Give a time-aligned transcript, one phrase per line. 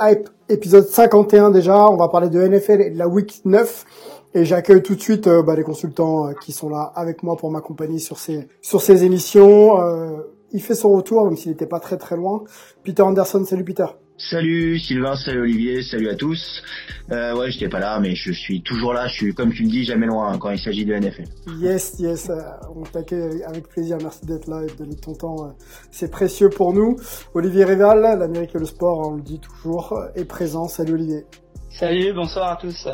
[0.00, 3.84] Hype, épisode 51 déjà, on va parler de NFL et de la week 9
[4.34, 7.36] et j'accueille tout de suite euh, bah, les consultants euh, qui sont là avec moi
[7.36, 9.80] pour m'accompagner sur ces sur ces émissions.
[9.80, 12.42] Euh, il fait son retour même s'il n'était pas très très loin.
[12.82, 13.86] Peter Anderson, salut Peter.
[14.16, 16.62] Salut Sylvain, salut Olivier, salut à tous.
[17.10, 19.08] Euh, ouais, j'étais pas là, mais je suis toujours là.
[19.08, 21.24] Je suis, comme tu le dis, jamais loin hein, quand il s'agit de NFL.
[21.58, 22.36] Yes, yes, euh,
[22.76, 23.98] on t'accueille avec plaisir.
[24.00, 25.46] Merci d'être là et de donner ton temps.
[25.46, 25.50] euh,
[25.90, 26.96] C'est précieux pour nous.
[27.34, 30.68] Olivier Rival, l'Amérique et le sport, on le dit toujours, euh, est présent.
[30.68, 31.26] Salut Olivier.
[31.68, 32.86] Salut, bonsoir à tous.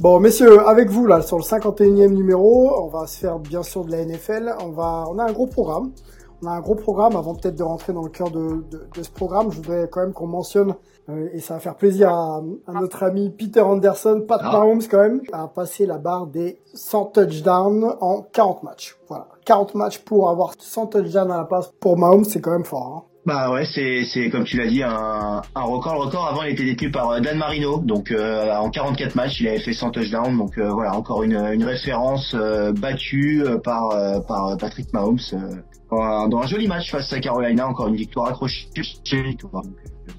[0.00, 3.84] Bon, messieurs, avec vous là sur le 51e numéro, on va se faire bien sûr
[3.84, 4.54] de la NFL.
[4.62, 5.92] On va, on a un gros programme.
[6.42, 7.16] On a un gros programme.
[7.16, 10.00] Avant peut-être de rentrer dans le cœur de, de, de ce programme, je voudrais quand
[10.00, 10.74] même qu'on mentionne
[11.08, 14.52] euh, et ça va faire plaisir à, à notre ami Peter Anderson, Pat Ah.
[14.52, 18.98] Mahomes quand même, a passé la barre des 100 touchdowns en 40 matchs.
[19.08, 22.64] Voilà, 40 matchs pour avoir 100 touchdowns à la passe pour Mahomes, c'est quand même
[22.64, 22.94] fort.
[22.96, 23.02] Hein.
[23.28, 25.96] Bah ouais, c'est, c'est comme tu l'as dit, un, un record.
[25.96, 27.76] Le record avant, il était détenu par euh, Dan Marino.
[27.76, 30.38] Donc euh, en 44 matchs, il avait fait 100 touchdowns.
[30.38, 35.18] Donc euh, voilà, encore une, une référence euh, battue euh, par, euh, par Patrick Mahomes
[35.34, 35.56] euh,
[35.90, 37.68] dans, un, dans un joli match face à Carolina.
[37.68, 38.66] Encore une victoire accrochée.
[39.42, 39.62] Donc,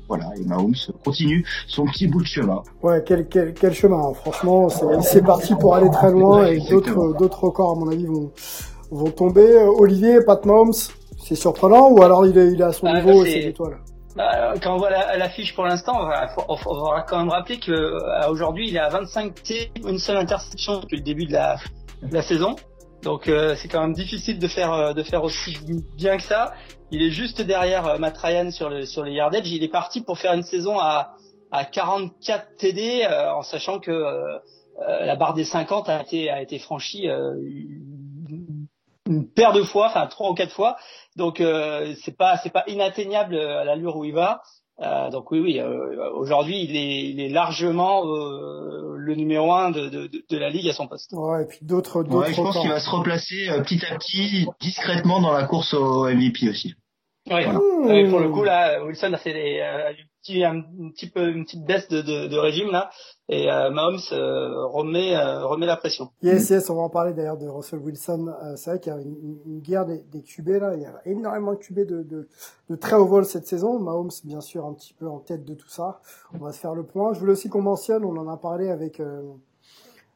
[0.08, 2.62] voilà, et Mahomes continue son petit bout de chemin.
[2.84, 4.14] Ouais, quel, quel, quel chemin, hein.
[4.14, 8.06] franchement, c'est c'est parti pour aller très loin et d'autres d'autres records, à mon avis,
[8.06, 8.32] vont,
[8.92, 9.52] vont tomber.
[9.80, 10.74] Olivier, Pat Mahomes,
[11.30, 13.78] c'est surprenant ou alors il est, il est à son Ah, niveau et c'est étoiles
[14.16, 18.56] Bah, quand on voit la- l'affiche pour l'instant, faut- faudra quand même rappeler que euh,
[18.58, 21.58] il est à 25 T, une seule interception depuis le début de la,
[22.02, 22.56] de la saison.
[23.04, 25.56] Donc euh, c'est quand même difficile de faire euh, de faire aussi
[25.96, 26.54] bien que ça.
[26.92, 29.50] Il est juste derrière euh, Matt Ryan sur le sur les yardage.
[29.52, 31.14] Il est parti pour faire une saison à
[31.52, 34.38] à 44 TD euh, en sachant que euh,
[35.06, 37.36] la barre des 50 a été a été franchie euh,
[39.08, 40.76] une paire de fois, enfin trois ou quatre fois.
[41.20, 44.42] Donc euh, c'est pas c'est pas inatteignable à l'allure où il va.
[44.82, 49.72] Euh, donc oui oui euh, aujourd'hui il est il est largement euh, le numéro un
[49.72, 51.12] de, de, de la ligue à son poste.
[51.12, 53.98] Ouais, et puis d'autres d'autres Ouais, je pense qu'il va se replacer euh, petit à
[53.98, 56.76] petit, discrètement dans la course au MVP aussi.
[57.30, 57.48] Oui.
[57.48, 58.10] Mmh.
[58.10, 61.46] Pour le coup là Wilson a fait des, euh, un petit un, petit peu une
[61.46, 62.90] petite baisse de, de, de régime là
[63.30, 66.10] et euh, Mahomes euh, remet euh, remet la pression.
[66.24, 68.28] Yes, yes, on va en parler d'ailleurs de Russell Wilson.
[68.44, 70.74] Euh, c'est vrai qu'il y a une, une- une guerre des, des QB là.
[70.76, 72.28] Il y a énormément de QB de, de,
[72.70, 73.80] de très haut vol cette saison.
[73.80, 76.00] Mahomes, bien sûr, un petit peu en tête de tout ça.
[76.34, 77.14] On va se faire le point.
[77.14, 79.22] Je voulais aussi qu'on mentionne, on en a parlé avec euh,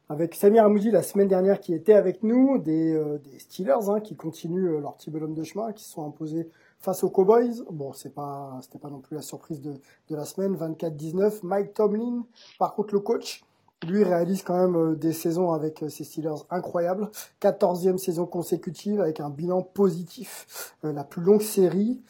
[0.08, 4.00] avec Samir Amoudi la semaine dernière qui était avec nous, des, euh, des Steelers hein,
[4.00, 6.48] qui continuent euh, leur petit bonhomme de chemin, qui se sont imposés
[6.84, 7.64] face aux Cowboys.
[7.70, 9.74] Bon, c'est pas c'était pas non plus la surprise de,
[10.10, 11.40] la semaine, 24-19.
[11.42, 12.24] Mike Tomlin,
[12.58, 13.42] par contre le coach,
[13.86, 17.10] lui réalise quand même euh, des saisons avec euh, ses Steelers incroyables.
[17.40, 22.00] 14e saison consécutive avec un bilan positif, euh, la plus longue série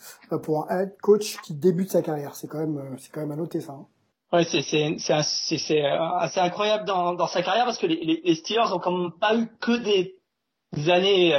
[0.42, 2.34] pour un head coach qui débute sa carrière.
[2.34, 3.72] C'est quand même c'est quand même à noter ça.
[3.72, 3.86] hein.
[4.32, 9.36] Ouais, c'est assez incroyable dans sa carrière parce que les, Steelers ont quand même pas
[9.36, 10.18] eu que des
[10.90, 11.32] années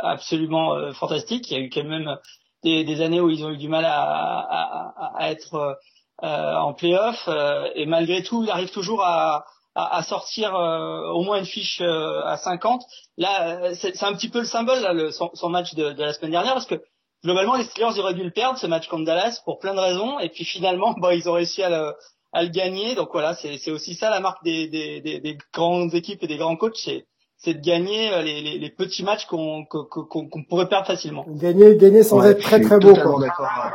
[0.00, 1.48] absolument fantastiques.
[1.52, 2.16] Il y a eu quand même
[2.64, 5.78] des, des années où ils ont eu du mal à à, à- être
[6.22, 11.22] euh, en playoff euh, et malgré tout, il arrive toujours à à, sortir euh, au
[11.22, 12.82] moins une fiche euh, à 50.
[13.16, 16.12] Là, c'est un petit peu le symbole là, le, son, son match de, de la
[16.12, 16.82] semaine dernière parce que
[17.24, 19.80] globalement les Steelers ils auraient dû le perdre ce match contre Dallas pour plein de
[19.80, 21.94] raisons et puis finalement bah, ils ont réussi à le
[22.34, 22.94] à le gagner.
[22.94, 26.26] Donc voilà, c'est c'est aussi ça la marque des, des, des, des grandes équipes et
[26.26, 27.06] des grands coachs, c'est
[27.44, 31.24] c'est de gagner euh, les, les, les petits matchs qu'on qu'on pourrait perdre facilement.
[31.28, 32.88] Gagner gagner sans Ouais, être très je suis très beau.
[32.90, 33.26] totalement Quoi.
[33.26, 33.70] d'accord.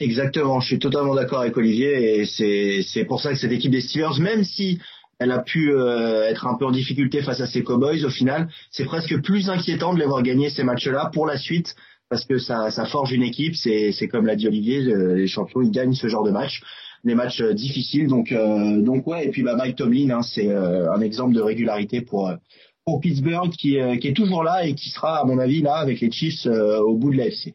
[0.00, 3.72] Exactement, je suis totalement d'accord avec Olivier et c'est c'est pour ça que cette équipe
[3.72, 4.78] des Steelers, même si
[5.18, 8.48] elle a pu euh, être un peu en difficulté face à ces Cowboys, au final,
[8.70, 11.74] c'est presque plus inquiétant de les voir gagner ces matchs-là pour la suite
[12.08, 13.56] parce que ça, ça forge une équipe.
[13.56, 16.62] C'est c'est comme l'a dit Olivier, euh, les champions ils gagnent ce genre de match,
[17.04, 18.08] des matchs euh, difficiles.
[18.08, 21.40] Donc euh, donc ouais et puis bah Mike Tomlin, hein, c'est euh, un exemple de
[21.40, 22.32] régularité pour
[22.84, 26.00] pour Pittsburgh qui, qui est toujours là et qui sera, à mon avis, là avec
[26.00, 27.52] les Chiefs au bout de l'AFC.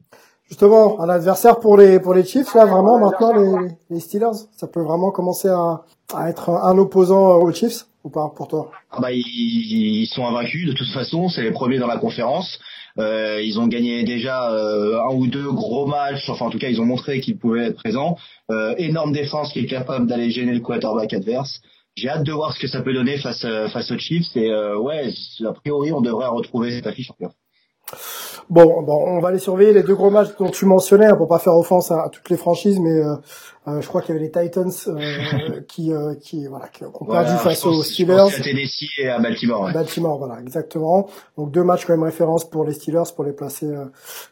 [0.47, 4.67] Justement, un adversaire pour les pour les Chiefs là vraiment maintenant les, les Steelers, ça
[4.67, 8.69] peut vraiment commencer à, à être un opposant aux Chiefs ou pas pour toi?
[8.91, 12.59] Ah bah ils, ils, sont invaincus de toute façon, c'est les premiers dans la conférence.
[12.99, 16.69] Euh, ils ont gagné déjà euh, un ou deux gros matchs, enfin en tout cas
[16.69, 18.17] ils ont montré qu'ils pouvaient être présents.
[18.51, 21.61] Euh, énorme défense qui est capable d'aller gêner le quarterback adverse.
[21.95, 25.13] J'ai hâte de voir ce que ça peut donner face face aux Chiefs et ouais,
[25.45, 27.35] a priori on devrait retrouver cette affiche en playoff.
[28.49, 31.27] Bon, bon, on va aller surveiller les deux gros matchs dont tu mentionnais, hein, pour
[31.27, 33.15] pas faire offense à, toutes les franchises, mais euh,
[33.67, 35.91] euh, je crois qu'il y avait les Titans euh, qui,
[36.21, 38.19] qui, voilà, qui ont perdu face aux Steelers.
[38.19, 39.63] à Tennessee et à Baltimore.
[39.63, 39.73] Ouais.
[39.73, 41.07] Baltimore, voilà, exactement.
[41.37, 43.67] Donc deux matchs quand même référence pour les Steelers pour les placer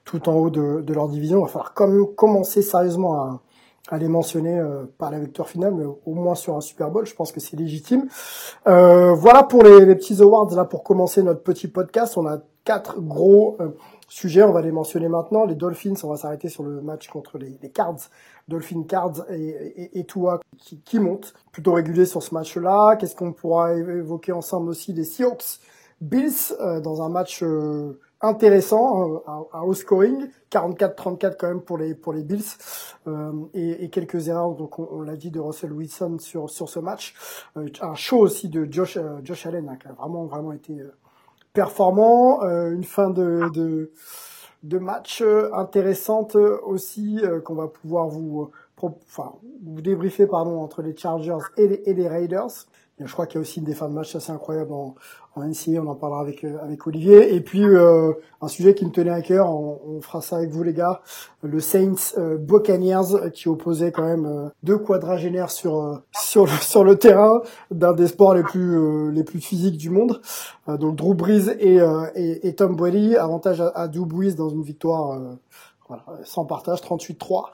[0.03, 1.39] tout en haut de, de, leur division.
[1.39, 3.41] Il va falloir comme commencer sérieusement à,
[3.89, 4.61] à les mentionner
[4.97, 7.57] par la victoire finale, mais au moins sur un Super Bowl, je pense que c'est
[7.57, 8.07] légitime.
[8.65, 12.17] voilà pour les, les, petits awards là pour commencer notre petit podcast.
[12.17, 13.57] On a quatre gros
[14.11, 15.45] sujets, on va les mentionner maintenant.
[15.45, 18.09] Les Dolphins, on va s'arrêter sur le match contre les, Cards,
[18.47, 20.05] Dolphin Cards et, et, et
[20.57, 22.97] qui, qui monte plutôt régulier sur ce match-là.
[22.97, 25.59] Qu'est-ce qu'on pourra évoquer ensemble aussi Les Seahawks,
[26.01, 31.77] Bills euh, dans un match euh, intéressant, un, un, haut scoring, 44-34 quand même pour
[31.77, 32.43] les pour les Bills
[33.07, 34.55] euh, et, et, quelques erreurs.
[34.55, 37.15] Donc on, l'a dit de Russell Wilson sur sur ce match.
[37.55, 40.75] un show aussi de Josh Josh Allen hein, qui a vraiment vraiment été
[41.53, 43.50] performant, euh, une fin de,
[44.63, 48.51] de, match euh, intéressante aussi euh, qu'on va pouvoir vous,
[48.81, 49.33] enfin,
[49.63, 52.68] vous débriefer pardon entre les Chargers et et les Raiders.
[53.06, 54.95] Je crois qu'il y a aussi des fins de match assez incroyables en,
[55.36, 57.33] en NCA, on en parlera avec euh, avec Olivier.
[57.33, 60.63] Et puis euh, un sujet qui me tenait à cœur, on, fera ça avec vous
[60.63, 61.01] les gars,
[61.44, 66.95] le Saints euh, Buccaneers qui opposait quand même deux quadragénaires sur sur le, sur le
[66.95, 70.21] terrain d'un des sports les plus les plus physiques du monde.
[70.68, 71.80] donc Drew Brees et,
[72.15, 75.19] et, et Tom Brady, avantage à, à Drew dans une victoire
[75.88, 77.50] voilà, sans partage, 38-3.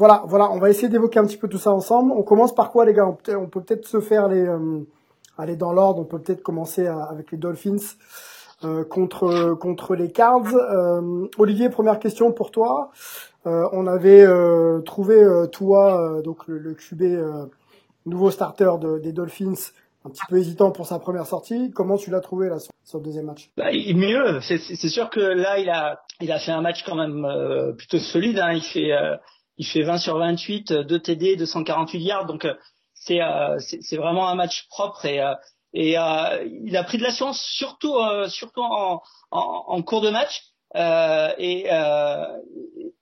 [0.00, 2.12] Voilà, voilà, on va essayer d'évoquer un petit peu tout ça ensemble.
[2.12, 3.06] On commence par quoi les gars?
[3.06, 4.48] On peut peut-être se faire les
[5.36, 7.96] aller dans l'ordre, on peut peut-être commencer avec les Dolphins
[8.64, 10.54] euh, contre contre les Cards.
[10.54, 12.92] Euh, Olivier, première question pour toi.
[13.46, 14.26] Euh, on avait
[14.86, 17.02] trouvé toi donc le, le QB
[18.06, 18.70] nouveau starter
[19.02, 19.70] des Dolphins
[20.06, 21.72] un petit peu hésitant pour sa première sortie.
[21.74, 23.50] Comment tu l'as trouvé là sur, le deuxième match?
[23.58, 24.40] Bah, Mieux.
[24.40, 28.38] C'est sûr que là il a il a fait un match quand même plutôt solide.
[28.38, 28.52] Hein.
[28.54, 28.92] Il fait
[29.60, 32.24] il fait 20 sur 28, 2 TD, 248 yards.
[32.24, 32.54] Donc euh,
[32.94, 33.20] c'est
[33.82, 35.34] c'est vraiment un match propre et euh,
[35.74, 37.94] et euh, il a pris de l'assurance surtout
[38.28, 41.66] surtout en, en, en, cours de match et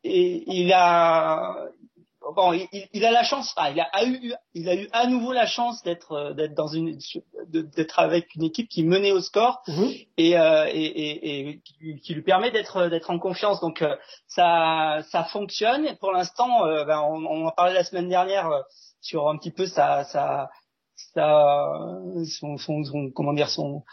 [0.05, 1.55] et il a
[2.35, 5.33] bon, il, il, a la chance, enfin, il a eu, il a eu à nouveau
[5.33, 6.99] la chance d'être, d'être dans une,
[7.49, 9.91] d'être avec une équipe qui menait au score mhm.
[10.17, 10.37] et, et,
[10.73, 11.61] et, et,
[12.01, 13.61] qui lui permet d'être, d'être en confiance.
[13.61, 13.85] Donc
[14.27, 15.97] ça, ça fonctionne.
[16.01, 18.51] pour l'instant, ben, on, on, en parlait la semaine dernière
[19.01, 20.51] sur un petit peu sa sa
[21.15, 22.01] sa
[22.39, 23.85] son, son, comment dire son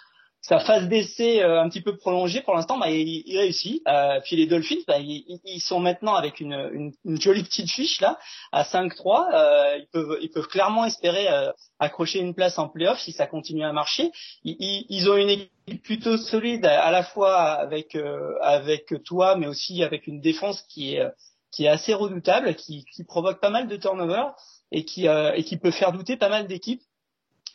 [0.47, 3.81] sa phase d'essai euh, un petit peu prolongée pour l'instant bah, il, il, réussit.
[3.87, 7.69] Euh, puis les Dolphins bah, ils, ils, sont maintenant avec une, une, une, jolie petite
[7.71, 8.19] fiche là
[8.51, 12.99] à 5-3 euh, ils peuvent ils peuvent clairement espérer euh, accrocher une place en playoff
[12.99, 14.11] si ça continue à marcher.
[14.43, 19.47] Ils, ils ont une équipe plutôt solide à, la fois avec euh, avec toi mais
[19.47, 21.03] aussi avec une défense qui est
[21.51, 24.35] qui est assez redoutable qui, qui provoque pas mal de turnovers
[24.71, 26.81] et qui euh, et qui peut faire douter pas mal d'équipes.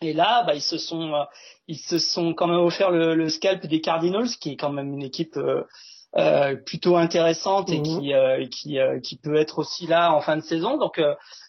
[0.03, 1.25] Et là, bah, ils se sont euh,
[1.69, 4.95] ils se sont quand même offert le, le, scalp des Cardinals, qui est quand même
[4.95, 5.63] une équipe euh,
[6.17, 7.85] euh plutôt intéressante et mhm.
[7.85, 10.79] qui euh, qui qui peut être aussi là en fin de saison.
[10.79, 11.01] Donc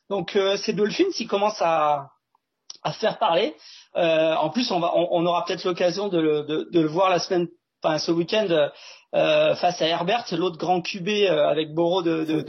[0.10, 2.10] donc ces Dolphins, ils commencent à
[2.84, 3.56] à faire parler.
[3.96, 7.20] en plus, on va on, on aura peut-être l'occasion de, de, de, le voir la
[7.20, 7.48] semaine,
[7.84, 8.70] enfin ce week-end
[9.14, 12.42] euh, face à Herbert, l'autre grand QB euh, avec Boro de, de,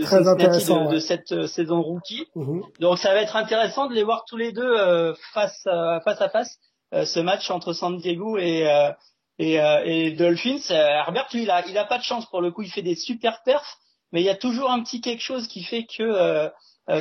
[0.93, 2.25] de cette euh, saison rookie.
[2.37, 2.63] Mhm.
[2.79, 5.65] Donc ça va être intéressant de les voir tous les deux face,
[6.05, 6.59] face à face
[6.93, 8.65] ce match entre San Diego et
[9.39, 10.71] et, et Dolphins.
[10.71, 12.63] Herbert, lui, il a, il a pas de chance pour le coup.
[12.63, 13.79] Il fait des super perfs,
[14.13, 16.49] mais il y a toujours un petit quelque chose qui fait que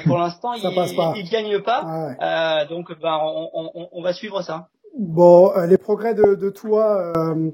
[0.05, 0.63] pour l'instant il,
[1.17, 2.15] il, gagne pas.
[2.19, 4.69] Ah donc ben on, on, on va suivre ça.
[4.97, 7.51] Bon, euh, les progrès de, toi, euh,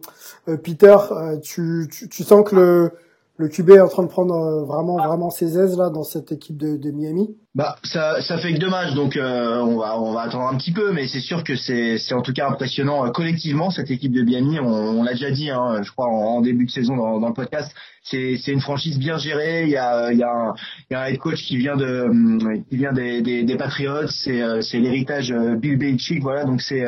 [0.48, 0.98] euh Peter,
[1.42, 2.92] tu, tu, sens que le,
[3.38, 6.58] le QB est en train de prendre vraiment vraiment ses aises là dans cette équipe
[6.58, 7.38] de Miami?
[7.58, 10.56] Bah ça, ça fait que deux matchs, donc euh, on va on va attendre un
[10.58, 13.90] petit peu, mais c'est sûr que c'est c'est en tout cas impressionnant euh, collectivement cette
[13.90, 14.60] équipe de Miami.
[14.60, 17.34] On, on l'a déjà dit, hein, je crois en, début de saison dans, dans le
[17.34, 17.76] podcast.
[18.04, 19.64] C'est c'est une franchise bien gérée.
[19.64, 20.54] Il y a il y a un,
[20.88, 23.58] il y a un head coach qui vient de hum, qui vient des des, des
[23.58, 24.06] Patriots.
[24.06, 26.44] C'est euh, c'est l'héritage Bill Belichick, voilà.
[26.44, 26.86] Donc c'est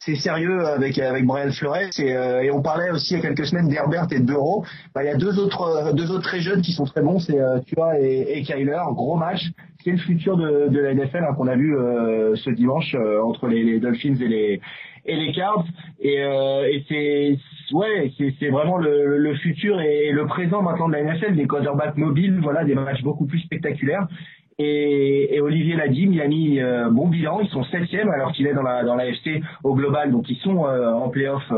[0.00, 1.98] c'est sérieux avec avec Brian Flores.
[1.98, 4.66] Et, et on parlait aussi il y a quelques semaines d'Herbert et de Bureau.
[4.94, 7.20] Bah, il y a deux autres deux autres très jeunes qui sont très bons.
[7.20, 9.50] C'est tu vois et, et Kyler, gros match
[9.84, 13.22] c'est le futur de, de la NFL hein, qu'on a vu euh, ce dimanche euh,
[13.22, 14.60] entre les, les, Dolphins et les
[15.06, 15.64] et les Cards.
[16.00, 17.38] Et, euh, et c'est
[17.74, 21.96] ouais c'est vraiment le, le, futur et le présent maintenant de la NFL des quarterbacks
[21.96, 24.06] mobiles voilà des matchs beaucoup plus spectaculaires.
[24.58, 26.60] Et, et Olivier l'a dit Miami
[26.90, 30.12] bon bilan ils sont septième alors qu'il est dans la dans la FC au global
[30.12, 31.50] donc ils sont en playoff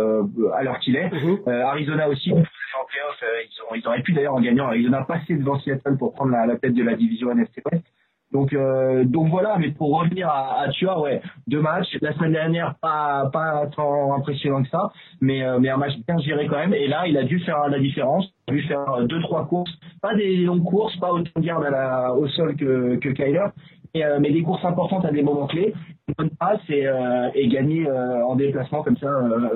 [0.54, 1.10] alors qu'il est.
[1.10, 1.38] Mhm.
[1.48, 5.58] Arizona aussi en playoff ils ont ils auraient pu d'ailleurs en gagnant Arizona passer devant
[5.58, 7.84] Seattle pour prendre la, la tête de la division NFC West
[8.32, 11.98] donc, euh, donc voilà, mais pour revenir à, à Tua, ouais, deux matchs.
[12.00, 16.18] La semaine dernière, pas pas tant impressionnant que ça, mais euh, mais un match bien
[16.18, 16.72] géré quand même.
[16.72, 18.26] Et là, il a dû faire la différence.
[18.48, 19.70] Il a dû faire deux trois courses,
[20.00, 23.46] pas des longues courses, pas autant de garde à la, au sol que que Kyler,
[23.94, 25.74] mais, euh, mais des courses importantes à des moments clés.
[26.08, 29.10] Une bonne passe et, euh, et gagner en déplacement comme ça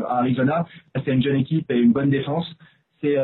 [0.08, 0.66] à Arizona.
[1.04, 2.46] C'est une jeune équipe et une bonne défense.
[3.02, 3.16] C'est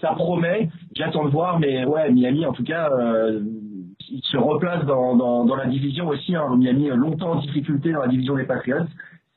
[0.00, 0.68] ça promet.
[0.94, 2.88] J'attends de voir, mais ouais, Miami en tout cas
[4.10, 6.34] il se replace dans, dans, dans la division aussi.
[6.34, 6.56] Hein.
[6.56, 8.86] Miami a longtemps en difficulté dans la division des Patriots.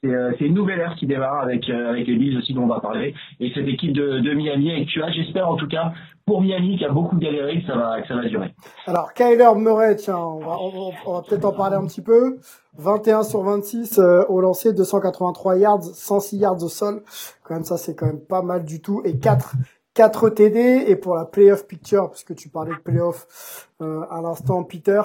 [0.02, 2.68] C'est euh, une nouvelle ère qui démarre avec, euh, avec les Bills aussi dont on
[2.68, 3.14] va parler.
[3.42, 5.92] Et cette équipe de, de Miami avec Tua, j'espère en tout cas
[6.26, 8.54] pour Miami qui a beaucoup galéré que ça va, que ça va durer.
[8.88, 10.58] Alors Kyler Murray, tiens, on va,
[11.06, 12.38] on, va peut-être en parler un petit peu.
[12.78, 17.02] 21 sur 26 euh, au lancer, 283 yards, 106 yards au sol.
[17.44, 19.02] Quand même ça c'est quand même pas mal du tout.
[19.04, 19.56] Et 4
[20.00, 24.64] 4 TD et pour la playoff picture, puisque tu parlais de playoff euh, à l'instant,
[24.64, 25.02] Peter,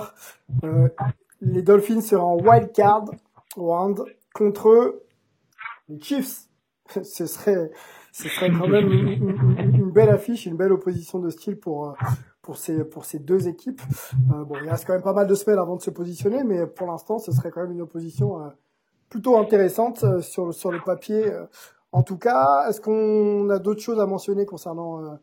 [0.62, 0.88] euh,
[1.40, 3.06] les Dolphins seront en wild card
[3.56, 5.02] round contre
[5.88, 6.42] les Chiefs.
[7.02, 7.72] ce serait,
[8.12, 11.92] ce serait quand même une, belle affiche, une belle opposition de style pour euh,
[12.40, 13.82] pour ces pour ces deux équipes.
[14.28, 16.86] Bon, il reste quand même pas mal de semaines avant de se positionner, mais pour
[16.86, 18.52] l'instant, ce serait quand même une opposition
[19.08, 21.32] plutôt intéressante sur sur le papier
[21.94, 25.14] en tout cas, est-ce qu'on a d'autres choses à mentionner concernant euh,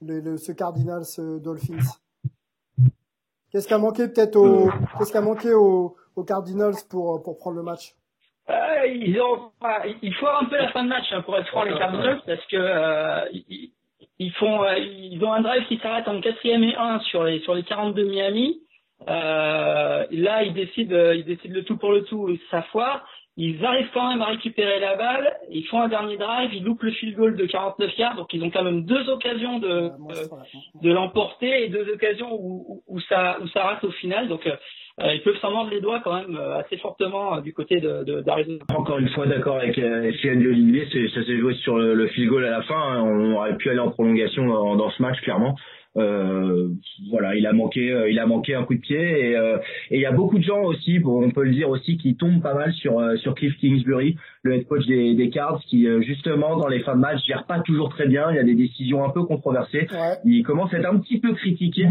[0.00, 1.04] le, ce Cardinals
[1.42, 2.00] Dolphins?
[3.52, 5.94] Qu'est-ce qui a manqué peut-être au qu'est-ce qui a manqué aux,
[6.26, 7.92] Cardinals pour pour prendre le match?
[8.48, 9.52] Euh, ils ont,
[10.02, 12.44] il faut un peu la fin de match hein, pour être franc les Cardinals parce
[12.46, 13.26] que euh,
[14.18, 17.54] ils, font, ils ont un drive qui s'arrête en quatrième et un sur les sur
[17.54, 18.62] les 42 Miami.
[19.06, 23.04] là, ils décident, ils décident le tout pour le tout, ça foire.
[23.40, 26.82] Ils arrivent quand même à récupérer la balle, ils font un dernier drive, ils loupent
[26.82, 29.90] le field goal de 49 yards, donc ils ont quand même deux occasions de, euh,
[30.82, 34.26] de l'emporter et deux occasions où, où, ça, où ça rate au final.
[34.26, 34.56] Donc euh,
[35.00, 38.58] euh, ils peuvent s'en mordre les doigts quand même assez fortement du côté de d'Arizona.
[38.74, 42.50] Encore une fois d'accord avec euh, Olivier, ça s'est joué sur le, field goal à
[42.50, 42.74] la fin.
[42.74, 43.02] Hein.
[43.04, 45.54] On aurait pu aller en prolongation dans, dans ce match clairement.
[45.98, 46.68] Euh,
[47.10, 49.58] voilà, il a manqué, euh, il a manqué un coup de pied euh,
[49.90, 52.42] et il y a beaucoup de gens aussi, on peut le dire aussi, qui tombent
[52.42, 56.68] pas mal sur sur Cliff Kingsbury, le head coach des, des Cards, qui justement dans
[56.68, 58.30] les fins de match gère pas toujours très bien.
[58.30, 59.86] Il y a des décisions un peu controversées.
[60.24, 61.88] Il commence à être un petit peu critiqué.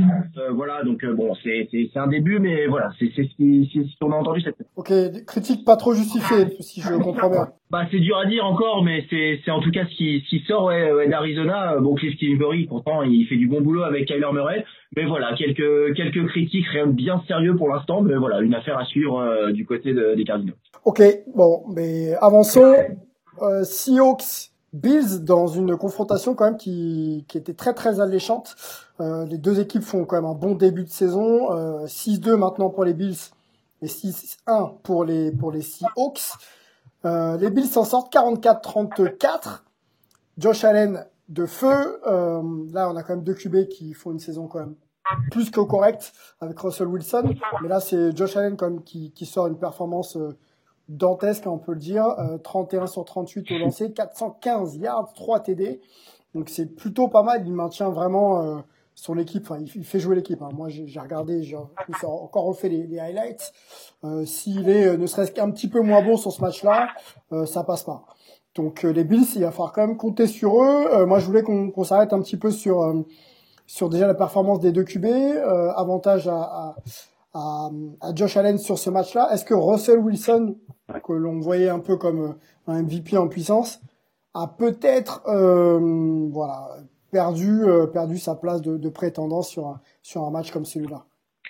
[0.53, 4.41] voilà, donc bon, c'est c'est un début, mais voilà, c'est c'est ce qu'on a entendu
[4.41, 4.55] cette.
[4.75, 4.91] Ok,
[5.25, 7.47] critique pas trop justifiée, si je comprends bien.
[7.69, 10.29] Bah c'est dur à dire encore, mais c'est c'est en tout cas ce qui ce
[10.29, 11.75] qui sort ouais, d'Arizona.
[11.81, 14.63] Bon, Cliff Kingsbury, pourtant il fait du bon boulot avec Kyler Murray.
[14.95, 18.77] Mais voilà, quelques quelques critiques, rien de bien sérieux pour l'instant, mais voilà, une affaire
[18.77, 20.55] à suivre euh, du côté des Cardinals.
[20.85, 21.01] Ok,
[21.35, 22.73] bon, mais avançons.
[23.41, 28.55] Euh, Seahawks Bills dans une confrontation quand même qui, qui était très très alléchante.
[28.99, 31.51] Euh, les deux équipes font quand même un bon début de saison.
[31.51, 33.17] Euh, 6-2 maintenant pour les Bills
[33.81, 36.21] et 6-1 pour les pour les Seahawks.
[37.03, 39.63] Les Bills s'en sortent 44-34.
[40.37, 42.01] Josh Allen de feu.
[42.07, 42.41] Euh,
[42.71, 44.75] là, on a quand même deux QB qui font une saison quand même
[45.31, 47.33] plus que correcte avec Russell Wilson.
[47.61, 50.37] Mais là, c'est Josh Allen comme qui, qui sort une performance euh,
[50.89, 52.05] dantesque, on peut le dire.
[52.43, 55.81] 31 euh, sur 38 au lancer, 415 yards, 3 TD.
[56.33, 57.43] Donc c'est plutôt pas mal.
[57.45, 58.63] Il maintient vraiment
[58.95, 59.43] son équipe.
[59.43, 60.41] Enfin, il, fait jouer l'équipe.
[60.41, 60.49] Hein.
[60.53, 61.57] Moi, j'ai regardé, j'ai
[62.03, 63.53] encore refait les, les highlights.
[64.25, 66.89] S'il est ne serait-ce qu'un petit peu moins bon sur ce match-là,
[67.45, 68.05] ça passe pas.
[68.57, 70.87] Donc euh, les Bills, il va falloir quand même compter sur eux.
[70.93, 73.03] Euh, moi, je voulais qu'on s'arrête un petit peu sur euh,
[73.65, 75.05] sur déjà la performance des deux QB,
[75.75, 76.75] avantage à,
[77.33, 79.29] à, à, Josh Allen sur ce match-là.
[79.33, 80.55] Est-ce que Russell Wilson,
[81.05, 82.35] que l'on voyait un peu comme
[82.67, 83.81] un MVP en puissance,
[84.33, 85.21] a peut-être
[86.31, 86.77] voilà
[87.11, 91.03] perdu perdu sa place de, de prétendant sur un, sur un match comme celui-là?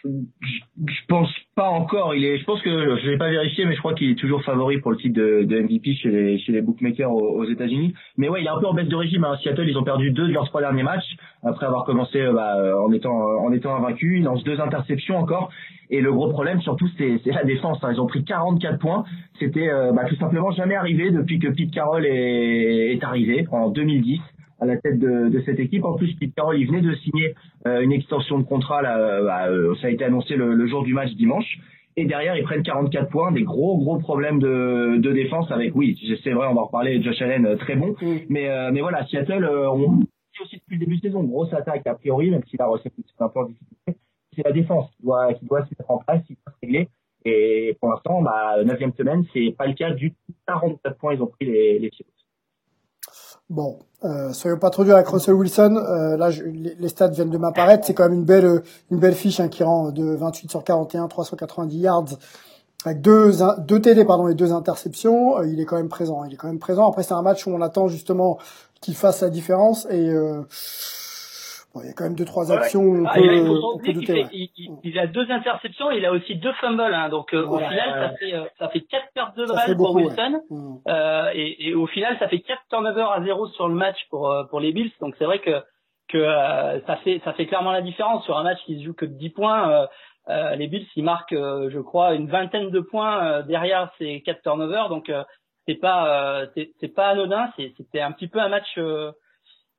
[0.04, 2.16] Je pense pas encore.
[2.16, 4.44] Il est, je pense que je l'ai pas vérifié, mais je crois qu'il est toujours
[4.44, 7.94] favori pour le titre de, de MVP chez les, chez les bookmakers aux, États-Unis.
[8.18, 9.24] Mais ouais, il est un peu en baisse de régime.
[9.24, 9.38] Hein.
[9.42, 12.58] Seattle, ils ont perdu deux de leurs trois derniers matchs après avoir commencé euh, bah,
[12.58, 14.18] euh, en étant en étant invaincu.
[14.18, 15.50] Ils lancent deux interceptions encore.
[15.89, 17.80] Et le gros problème, surtout, c'est la défense.
[17.84, 17.92] Hein.
[17.94, 19.06] Ils ont pris 44 points.
[19.39, 23.70] C'était euh, bah, tout simplement jamais arrivé depuis que Pete Carroll est, est arrivé en
[23.70, 24.20] 2010
[24.60, 25.86] à la tête de, de, cette équipe.
[25.86, 27.36] En plus, Pete Carroll, il venait de signer
[27.66, 28.82] euh, une extension de contrat.
[28.82, 31.60] Là, euh, bah, euh, ça a été annoncé le, le, jour du match dimanche.
[31.96, 35.98] Et derrière, ils prennent 44 points, des gros gros problèmes de, de défense avec, oui,
[36.24, 37.96] c'est vrai, on va en reparler, Josh Allen, très bon.
[38.30, 40.08] Mais mais voilà, Seattle, on dit
[40.44, 43.24] aussi depuis le début de saison, grosse attaque a priori, même si la recette est
[43.24, 43.98] un peu en difficulté.
[44.36, 46.88] C'est la défense qui doit qui doit se mettre en place, qui doit se régler.
[47.26, 50.34] Et pour l'instant, bah, neuvième semaine, c'est pas le cas du tout.
[50.48, 51.90] 44 points, ils ont pris les, les
[53.50, 55.75] Bon, euh, soyons pas trop durs avec Russell Wilson.
[55.75, 57.86] Euh, là, je, les, stats viennent de m'apparaître.
[57.86, 58.62] C'est quand même une belle,
[58.92, 62.06] une belle fiche hein, qui rend de 28 sur 41, 390 yards
[62.86, 65.39] avec deux, deux TD pardon et deux interceptions.
[65.39, 66.24] Euh, il est quand même présent.
[66.25, 66.88] Il est quand même présent.
[66.88, 68.38] Après, c'est un match où on attend justement
[68.82, 70.13] qu'il fasse la différence et
[71.77, 73.03] euh, il y a quand même deux trois actions.
[73.07, 78.10] Ah, il, a deux interceptions, il a aussi deux fumbles, hein, donc euh, au final
[78.10, 80.75] ça fait euh, ça fait quatre pertes de balles pour Wilson, mmh.
[80.88, 84.31] euh, et, et, au final ça fait quatre turnovers à zéro sur le match pour
[84.31, 85.62] euh, pour les Bills, donc c'est vrai que
[86.10, 86.24] que
[86.88, 88.24] ça fait ça fait clairement la différence.
[88.24, 89.88] Sur un match qui se joue que de 10 points.
[90.55, 95.12] les Bills ils marquent, je crois, une vingtaine de points derrière ces quatre turnovers, donc
[95.67, 98.79] c'est pas c'est pas anodin, c'était un petit peu un match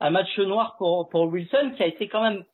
[0.01, 2.45] un match noir pour pour Wilson qui a été quand même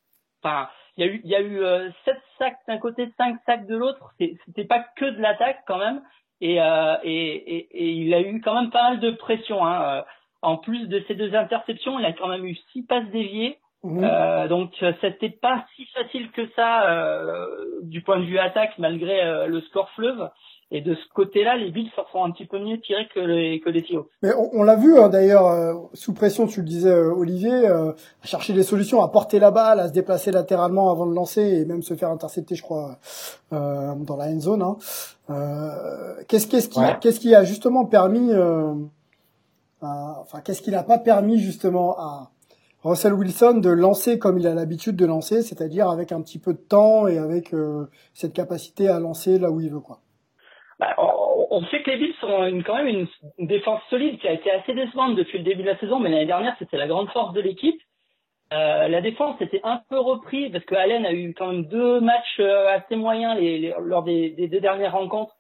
[0.43, 3.39] enfin il y a eu il y a eu euh, sept sacs d'un côté cinq
[3.47, 6.03] sacs de l'autre c'était pas que de l'attaque quand même
[6.41, 9.83] et, euh, et, et, et il a eu quand même pas mal de pression hein.
[9.83, 10.03] Euh,
[10.43, 14.05] en plus de ces deux interceptions il a quand même eu six passes déviées mmh.
[14.05, 17.47] euh, donc c'était pas si facile que ça euh,
[17.83, 20.31] du point de vue attaque malgré le score fleuve
[20.75, 23.71] et de ce côté-là, les Bills sont un petit peu mieux tirés que les, que
[23.71, 24.09] les Seahawks.
[24.23, 27.93] Mais on, l'a vu hein, d'ailleurs, euh, sous pression, tu le disais euh, Olivier, euh,
[27.93, 31.43] à chercher des solutions, à porter la balle, à se déplacer latéralement avant de lancer
[31.43, 32.99] et même se faire intercepter, je crois,
[33.53, 34.63] dans la end zone.
[34.63, 34.77] Hein.
[36.27, 38.33] qu'est-ce, qu'est-ce, qui, qu'est-ce qui a justement permis,
[39.81, 42.33] enfin, qu'est-ce qui n'a pas permis justement à
[42.83, 46.53] Russell Wilson de lancer comme il a l'habitude de lancer, c'est-à-dire avec un petit peu
[46.53, 47.55] de temps et avec
[48.13, 50.01] cette capacité à lancer là où il veut, quoi?
[50.81, 54.33] Bah, on, sait que les Bills ont une, quand même une, défense solide qui a
[54.33, 57.11] été assez décevante depuis le début de la saison, mais l'année dernière c'était la grande
[57.11, 57.81] force de l'équipe.
[58.53, 62.01] Euh, la défense était un peu reprise parce que Allen a eu quand même deux
[62.01, 65.35] matchs euh, assez moyens les, lors des, des, deux dernières rencontres.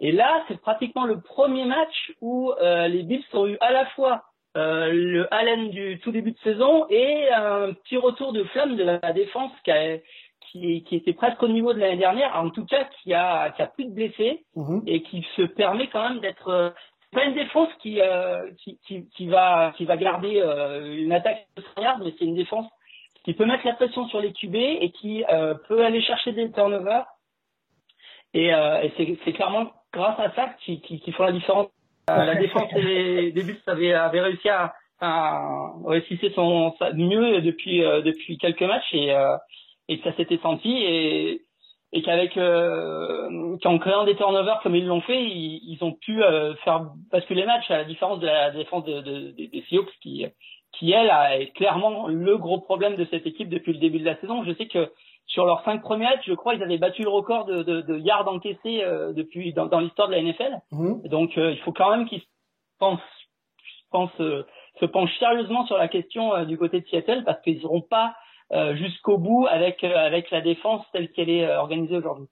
[0.00, 3.86] Et là, c'est pratiquement le premier match où euh, les Bills ont eu à la
[3.86, 4.24] fois
[4.56, 8.82] euh, le Allen du tout début de saison et un petit retour de flamme de
[8.82, 9.98] la défense qui a,
[10.50, 13.62] qui, qui était presque au niveau de l'année dernière, en tout cas qui a, qui
[13.62, 14.82] a plus de blessés mhm.
[14.86, 16.70] et qui se permet quand même d'être euh,
[17.12, 21.46] pas une défense qui, euh, qui, qui, qui, va qui va garder euh, une attaque
[21.56, 21.62] de
[22.04, 22.66] mais c'est une défense
[23.24, 26.50] qui peut mettre la pression sur les QB et qui euh, peut aller chercher des
[26.52, 27.04] turnovers.
[28.32, 28.92] Et, euh, et
[29.24, 31.66] c'est clairement grâce à ça qui, qui, qui font la différence.
[32.08, 38.38] la défense des, des Bulls avait, avait réussi à, à réussir son mieux depuis depuis
[38.38, 39.12] quelques matchs et
[39.90, 41.42] et que ça s'était senti et
[41.92, 46.22] et qu'avec euh, qu'en créant des turnovers comme ils l'ont fait, ils, ils, ont pu
[46.22, 49.90] euh, faire basculer les matchs à la différence de la défense de, de, des Seahawks
[50.00, 50.24] qui
[50.78, 54.16] qui elle est clairement le gros problème de cette équipe depuis le début de la
[54.20, 54.44] saison.
[54.44, 54.92] Je sais que
[55.26, 57.98] sur leurs cinq premiers matchs, je crois ils avaient battu le record de, de, de
[57.98, 60.60] yards encaissés euh, depuis dans, dans l'histoire de la NFL.
[60.70, 61.08] Mmh.
[61.08, 62.22] Donc euh, il faut quand même qu'ils
[62.78, 63.00] pensent
[63.90, 68.14] pense, se penchent sérieusement sur la question du côté de Seattle parce qu'ils n'auront pas
[68.14, 68.14] euh,
[68.76, 72.26] jusqu'au bout avec euh, avec la défense telle qu'elle est euh, organisée aujourd'hui.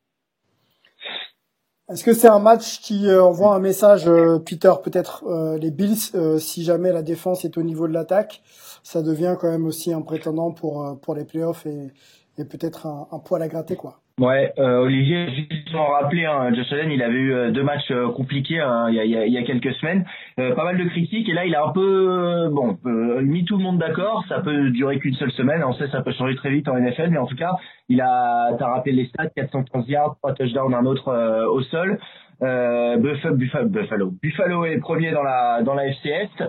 [1.91, 4.11] Est-ce que c'est un match qui envoie un message,
[4.45, 5.25] Peter, peut-être
[5.59, 5.97] les Bills,
[6.39, 8.43] si jamais la défense est au niveau de l'attaque,
[8.83, 11.91] ça devient quand même aussi un prétendant pour pour les playoffs et,
[12.37, 14.03] et peut-être un, un poil à gratter, quoi.
[14.19, 17.89] Ouais, euh, Olivier, juste en rappeler, hein, Josh Allen, il avait eu euh, deux matchs
[17.93, 20.05] euh, compliqués hein, il, y a, il, y a, quelques semaines,
[20.41, 22.77] euh, pas mal de critiques, et là il a un peu, bon,
[23.23, 24.25] mis tout le monde d'accord.
[24.29, 27.11] Ça peut durer qu'une seule semaine, on sait ça peut changer très vite en NFL,
[27.11, 27.55] mais en tout cas,
[27.89, 32.01] il a, t'as rappelé les stats, 415 yards, 3 touchdowns, un autre au sol.
[32.41, 36.43] Buffalo, Buffalo, Buffalo est premier dans la dans la FCS.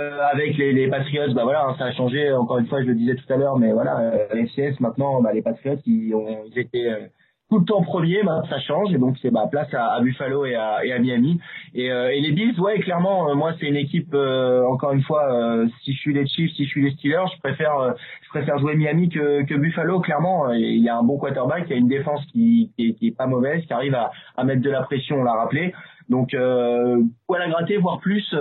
[0.00, 2.32] Euh, avec les, les Patriots, bah voilà, hein, ça a changé.
[2.32, 5.32] Encore une fois, je le disais tout à l'heure, mais voilà, euh, FCS maintenant, bah,
[5.32, 7.06] les Patriots, ils ont, ils étaient, euh,
[7.50, 10.46] tout le temps premier, bah, ça change et donc c'est bah, place à, à, Buffalo
[10.46, 11.40] et à, et à Miami.
[11.74, 14.14] Et, euh, et, les Bills, ouais, clairement, euh, moi c'est une équipe.
[14.14, 17.40] Euh, encore une fois, si je suis les Chiefs, si je suis les Steelers, je
[17.40, 20.00] préfère, je préfère jouer Miami que, que Buffalo.
[20.00, 23.08] Clairement, il y a un bon quarterback, il y a une défense qui, qui, qui
[23.08, 25.74] est pas mauvaise, qui arrive à, à mettre de la pression, on l'a rappelé.
[26.10, 28.34] Donc, euh, poil à gratter, voire plus,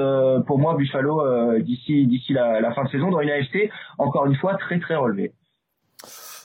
[0.48, 4.36] pour moi, Buffalo d'ici d'ici la, la fin de saison dans une AFC encore une
[4.36, 5.34] fois très très relevée.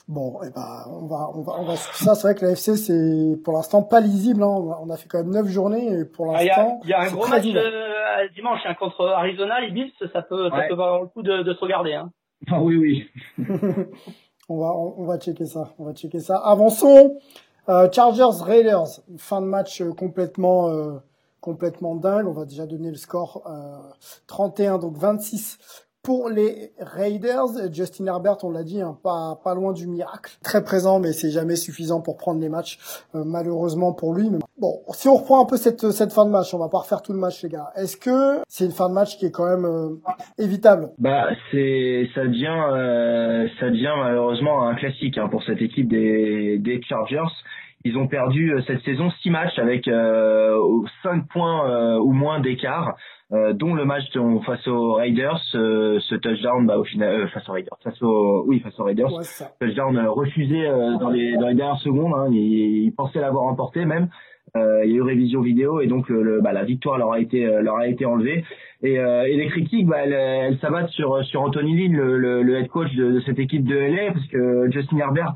[0.07, 1.75] Bon, et eh ben, on va, on va, on va.
[1.75, 4.43] Ça, c'est vrai que la FC, c'est pour l'instant pas lisible.
[4.43, 4.55] Hein.
[4.79, 6.79] On a fait quand même neuf journées et pour l'instant.
[6.83, 9.91] Il y, a un gros match euh, dimanche hein, contre Arizona, les Bills.
[10.13, 11.93] Ça peut, ça peut avoir le coup de, de se regarder.
[11.93, 12.11] Hein.
[12.51, 13.09] Ah oui, oui.
[14.49, 15.73] on va, on, va checker ça.
[15.79, 16.37] On va checker ça.
[16.37, 17.17] Avançons.
[17.67, 20.69] Euh, Chargers Raiders, fin de match euh, complètement.
[21.45, 22.27] Complètement dingue.
[22.27, 23.77] On va déjà donner le score euh,
[24.25, 25.59] 31 donc 26
[26.05, 30.37] pour les Raiders, Justin Herbert, on l'a dit, hein, pas, pas loin du miracle.
[30.43, 32.77] Très présent, mais c'est jamais suffisant pour prendre les matchs,
[33.15, 34.29] euh, malheureusement pour lui.
[34.59, 37.01] Bon, si on reprend un peu cette, cette fin de match, on va pas refaire
[37.01, 37.71] tout le match, les gars.
[37.75, 39.95] Est-ce que c'est une fin de match qui est quand même euh,
[40.37, 40.89] évitable?
[40.99, 46.59] Bah, c'est ça devient euh, ça devient malheureusement un classique hein, pour cette équipe des,
[46.59, 47.33] des Chargers.
[47.85, 50.57] Ils ont perdu cette saison six matchs avec euh,
[51.03, 52.95] 5 points ou moins d'écart.
[53.31, 54.03] Euh, dont le match
[54.45, 58.45] face aux Raiders, euh, ce touchdown bah, au final euh, face aux Raiders, face aux
[58.45, 59.09] oui face aux Raiders,
[59.59, 60.63] touchdown refusé
[60.99, 64.09] dans les dans les dernières secondes, hein, ils, pensaient l'avoir emporté même.
[64.55, 67.45] Il y a eu révision vidéo et donc le, bah, la victoire leur a été
[67.45, 68.43] leur a été enlevée.
[68.81, 72.67] Et, et les critiques bah, elles, elles s'abattent sur sur Anthony Lynn le, le, head
[72.67, 75.35] coach de, de, cette équipe de LA parce que Justin Herbert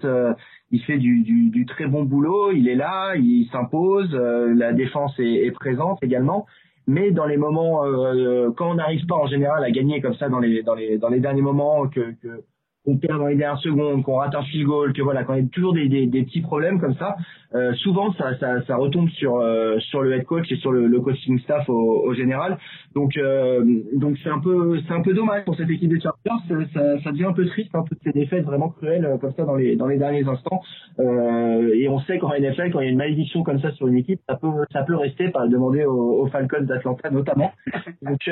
[0.72, 5.18] il fait du, du, du, très bon boulot, il est là, il s'impose, la défense
[5.20, 6.46] est, est présente également.
[6.90, 10.28] Mais dans les moments euh, quand on n'arrive pas en général à gagner comme ça
[10.28, 12.44] dans les dans les dans les derniers moments que, que
[12.90, 15.44] qu'on perd dans les dernières secondes, qu'on rate un field goal, que voilà, quand il
[15.44, 17.16] y a toujours des, des, des petits problèmes comme ça,
[17.56, 20.86] euh, souvent ça, ça, ça, retombe sur euh, sur le head coach et sur le,
[20.86, 22.60] le coaching staff au, au général.
[22.94, 23.64] Donc euh,
[23.96, 26.66] donc c'est un peu c'est un peu dommage pour cette équipe des Chargers.
[26.76, 29.46] Ça, ça, devient un peu triste, hein, toutes ces défaites vraiment cruelles euh, comme ça
[29.46, 30.62] dans les dans les derniers instants.
[31.00, 33.98] et on sait qu'en NFL, quand il y a une malédiction comme ça sur une
[33.98, 37.52] équipe, ça peut ça peut rester par demander aux, aux Falcons d'Atlanta notamment.
[38.04, 38.30] Donc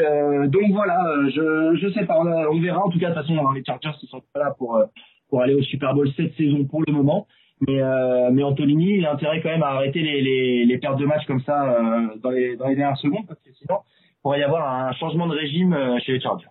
[0.52, 3.36] donc voilà, je je sais pas, on, on, verra en tout cas de toute façon
[3.36, 4.82] dans les Chargers qui sont pas là pour
[5.30, 7.28] pour aller au Super Bowl cette saison pour le moment.
[7.62, 11.42] Mais, euh, Antonini, il a intérêt quand même à arrêter les, pertes de match comme
[11.42, 13.80] ça euh, dans, les, dernières secondes, parce que sinon,
[14.12, 16.48] il pourrait y avoir un changement de régime euh, chez les Chargers.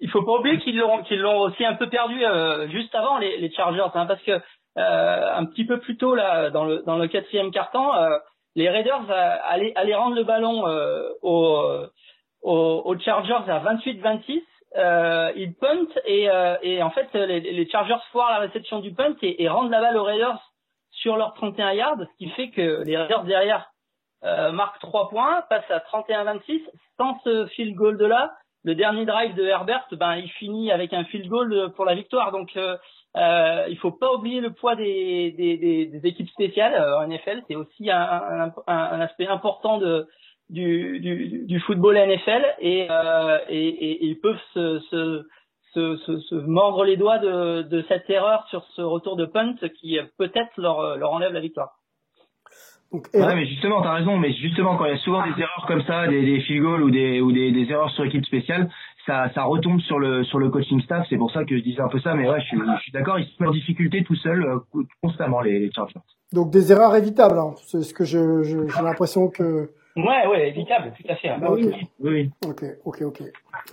[0.00, 3.86] Il faut pas oublier qu'ils l'ont aussi un peu perdu euh, juste avant les, Chargers,
[3.94, 8.18] hein, parce que euh, un petit peu plus tôt là, dans le quatrième euh,
[8.56, 9.10] les Raiders
[9.44, 10.64] allaient, allaient rendre le ballon
[11.22, 14.42] aux Chargers à 28-26
[14.76, 18.94] euh, ils punt et, euh, et en fait les, les, Chargers foirent la réception du
[18.94, 20.40] punt et, et, rendent la balle aux Raiders
[20.90, 23.70] sur leurs 31 yards, ce qui fait que les Raiders derrière
[24.24, 26.62] euh, marquent 3 points, passent à 31-26.
[26.96, 28.32] Sans ce field goal de là,
[28.64, 32.30] le dernier drive de Herbert, ben il finit avec un field goal pour la victoire.
[32.30, 32.76] Donc euh,
[33.16, 37.42] euh, il faut pas oublier le poids des, des, des, équipes spéciales euh, en NFL.
[37.48, 40.06] C'est aussi un, un, un, aspect important de
[40.52, 45.24] du, du, du football NFL et, euh, et, et, ils peuvent se, se,
[45.74, 49.98] se, se, mordre les doigts de, de cette erreur sur ce retour de punt qui
[50.18, 51.78] peut-être leur, leur enlève la victoire.
[52.92, 55.64] Donc, ouais, mais justement, t'as raison, mais justement, quand il y a souvent des erreurs
[55.66, 58.70] comme ça, des, des field goals ou des, ou des, des erreurs sur équipe spéciale,
[59.06, 61.06] ça, ça retombe sur le, sur le coaching staff.
[61.08, 62.92] C'est pour ça que je disais un peu ça, mais ouais, je suis, je suis
[62.92, 66.00] d'accord, ils se mettent en difficulté tout seuls, euh, constamment, les, les Chargers.
[66.34, 67.54] Donc des erreurs évitables, hein.
[67.66, 71.28] c'est ce que je, je j'ai l'impression que Ouais, ouais, évitable, tout à fait.
[71.38, 72.30] Bah oui, oui.
[72.48, 73.22] Ok, ok, ok.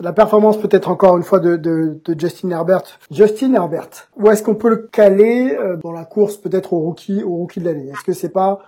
[0.02, 2.82] La performance peut-être encore une fois de, de, de Justin Herbert.
[3.10, 7.24] Justin Herbert, où est-ce qu'on peut le caler euh, dans la course peut-être au rookie,
[7.24, 7.88] au rookie de l'année?
[7.90, 8.60] Est-ce que c'est pas,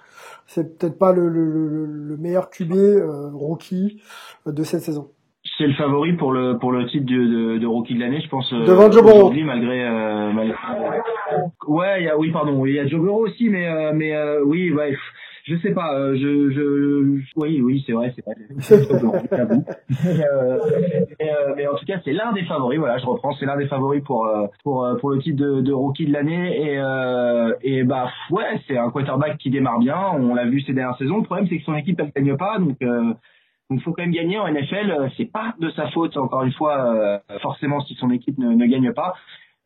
[0.48, 4.02] c'est peut-être pas le, le, le, meilleur QB euh, rookie
[4.48, 5.10] euh, de cette saison?
[5.58, 8.30] C'est le favori pour le pour le titre de, de, de rookie de l'année, je
[8.30, 8.52] pense.
[8.54, 9.32] Euh, Devant Joe Burrow.
[9.32, 10.56] Malgré, euh, malgré,
[11.68, 14.72] ouais, il y a, oui, pardon, il y a Joe Burrow aussi, mais mais oui,
[14.72, 14.96] ouais,
[15.44, 20.60] je sais pas, euh, je, je, oui, oui, c'est vrai, c'est mais, euh,
[21.22, 22.78] euh, mais, en tout cas, c'est l'un des favoris.
[22.78, 24.30] Voilà, je reprends, c'est l'un des favoris pour
[24.64, 26.76] pour pour le titre de, de rookie de l'année.
[27.64, 30.00] Et et bah ouais, c'est un quarterback qui démarre bien.
[30.14, 31.18] On l'a vu ces dernières saisons.
[31.18, 34.12] Le problème, c'est que son équipe elle gagne pas, donc donc il faut quand même
[34.12, 35.12] gagner en NFL.
[35.18, 38.94] C'est pas de sa faute, encore une fois, forcément si son équipe ne, ne gagne
[38.94, 39.16] pas.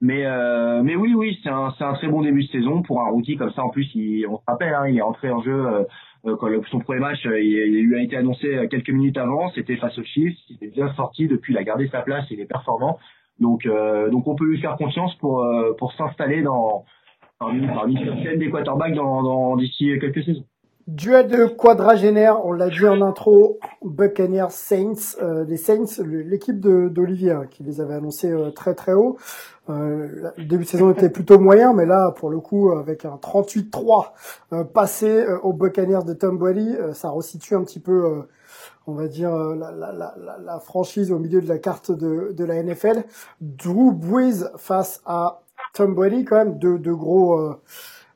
[0.02, 3.02] Mais euh, mais oui oui c'est un c'est un très bon début de saison pour
[3.02, 3.64] un rookie comme ça.
[3.64, 5.84] En plus il, on se rappelle hein, il est entré en jeu euh,
[6.26, 9.50] euh quand son premier match euh, il, lui a été annoncé quelques minutes avant.
[9.52, 10.38] C'était face aux Chiefs.
[10.50, 11.54] Il est bien sorti depuis.
[11.54, 12.26] Il a gardé sa place.
[12.30, 13.00] Il est performant.
[13.40, 13.68] Donc
[14.12, 15.46] donc on peut lui faire confiance pour
[15.78, 16.86] pour s'installer dans
[17.40, 17.96] parmi, parmi
[18.38, 20.46] des quarterbacks dans, dans d'ici quelques saisons.
[20.88, 27.32] Duel de quadragénaire, on l'a dit en intro, Buccaneers Saints, euh, les Saints, l'équipe d'Olivier
[27.32, 29.18] hein, qui les avait annoncés euh, très très haut.
[29.68, 33.16] Euh, le début de saison était plutôt moyen, mais là, pour le coup, avec un
[33.16, 34.12] 38-3
[34.54, 38.24] euh, passé aux Buccaneers de Tom Brady, ça resitue un petit peu,
[38.86, 43.06] on va dire, la, franchise au milieu de la carte de, la NFL.
[43.42, 45.42] Drew Brees face à
[45.74, 47.56] Tom Brady, quand même, deux, deux gros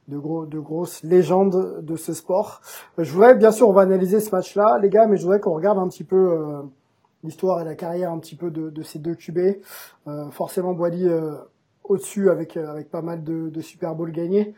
[0.09, 2.61] de, gros, de grosses légendes de ce sport.
[2.97, 5.39] Euh, je voudrais, bien sûr, on va analyser ce match-là, les gars, mais je voudrais
[5.39, 6.61] qu'on regarde un petit peu euh,
[7.23, 9.61] l'histoire et la carrière un petit peu de, de ces deux QB.
[10.07, 11.35] Euh, forcément, Boily euh,
[11.83, 14.53] au-dessus avec, avec pas mal de, de Super Bowl gagnés.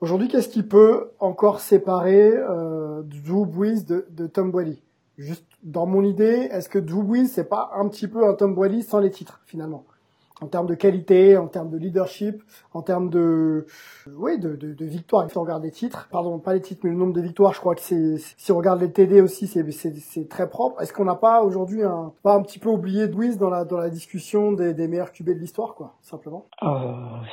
[0.00, 4.82] Aujourd'hui, qu'est-ce qui peut encore séparer euh, Drew Brees de, de Tom Brady
[5.16, 8.54] Juste dans mon idée, est-ce que Drew Brees c'est pas un petit peu un Tom
[8.54, 9.84] Brady sans les titres finalement?
[10.42, 12.42] En termes de qualité, en termes de leadership,
[12.74, 13.66] en termes de,
[14.18, 15.28] oui, de, de, de victoires.
[15.30, 17.60] Si on regarde les titres, pardon, pas les titres, mais le nombre de victoires, je
[17.60, 20.80] crois que c'est, si on regarde les TD aussi, c'est, c'est, très propre.
[20.82, 23.78] Est-ce qu'on n'a pas aujourd'hui un, pas un petit peu oublié Louise dans la, dans
[23.78, 26.46] la discussion des, des meilleurs QB de l'histoire, quoi, simplement?
[26.62, 26.66] Euh,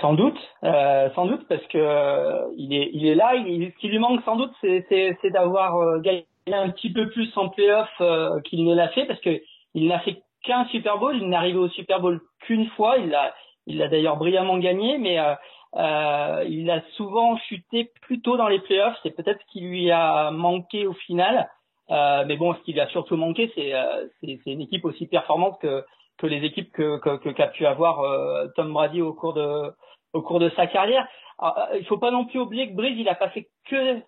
[0.02, 3.36] sans doute, euh, sans doute, parce que euh, il est, il est là.
[3.36, 6.92] Il, ce qui lui manque sans doute, c'est, c'est, c'est d'avoir euh, gagné un petit
[6.92, 9.42] peu plus en playoff euh, qu'il ne l'a fait, parce que
[9.76, 11.16] il n'a fait qu'un Super Bowl.
[11.16, 12.98] Il n'est arrivé au Super Bowl qu'une fois.
[12.98, 13.34] Il l'a,
[13.66, 15.34] il l'a d'ailleurs brillamment gagné, mais euh,
[15.76, 18.98] euh, il a souvent chuté plus tôt dans les playoffs.
[19.04, 21.50] C'est peut-être ce qui lui a manqué au final.
[21.92, 25.60] Euh, mais bon, ce qui lui a surtout manqué, c'est, euh, une équipe aussi performante
[25.60, 25.84] que
[26.20, 29.72] que les équipes que, que, qu'a pu avoir euh, Tom Brady au cours de
[30.14, 31.08] au cours de sa carrière.
[31.40, 34.04] Alors, euh, il faut pas non plus oublier que Breeze, il a pas fait que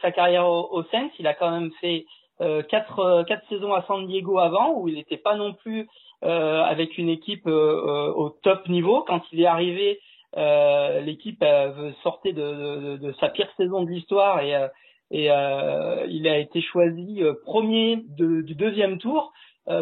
[0.00, 1.10] sa carrière au, au Saints.
[1.18, 2.06] Il a quand même fait
[2.40, 5.88] euh, quatre, euh, quatre saisons à San Diego avant où il n'était pas non plus
[6.22, 9.02] euh, avec une équipe au top niveau.
[9.06, 10.00] Quand il est arrivé,
[11.02, 11.44] l'équipe
[12.02, 14.52] sortait de, de, de, sa pire saison de l'histoire et,
[15.10, 19.32] et il a été choisi premier de, du deuxième tour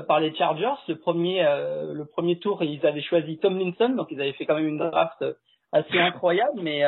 [0.06, 0.74] par les Chargers.
[0.88, 4.56] Le premier, le premier tour, ils avaient choisi Tom Tomlinson, donc ils avaient fait quand
[4.56, 5.24] même une draft
[5.72, 6.82] assez incroyable, mais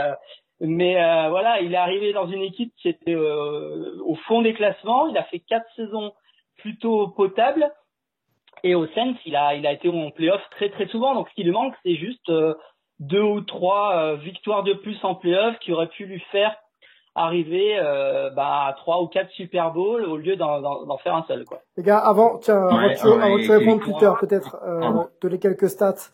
[0.60, 4.54] mais euh, voilà, il est arrivé dans une équipe qui était euh, au fond des
[4.54, 5.06] classements.
[5.08, 6.12] Il a fait quatre saisons
[6.58, 7.70] plutôt potables.
[8.62, 11.14] Et au Saints, il a, il a été en playoff très très souvent.
[11.14, 12.54] Donc ce qui lui manque, c'est juste euh,
[13.00, 16.56] deux ou trois victoires de plus en playoff qui auraient pu lui faire
[17.14, 17.78] arriver
[18.34, 21.44] bah, à trois ou quatre Super Bowls au lieu d'en faire un seul.
[21.44, 21.60] Quoi.
[21.76, 25.68] Les gars, avant, tiens, avant, ouais, tu, avant tu réponds Peter, peut-être euh, donner quelques
[25.68, 26.08] stats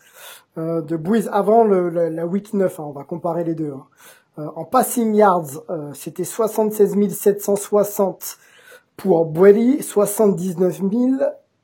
[0.56, 2.80] de Bouise avant le, la, week 9.
[2.80, 3.72] Hein, on va comparer les deux.
[3.72, 3.86] Hein.
[4.38, 8.38] Euh, en passing yards, euh, c'était 76 760
[8.96, 10.80] pour Brady, 79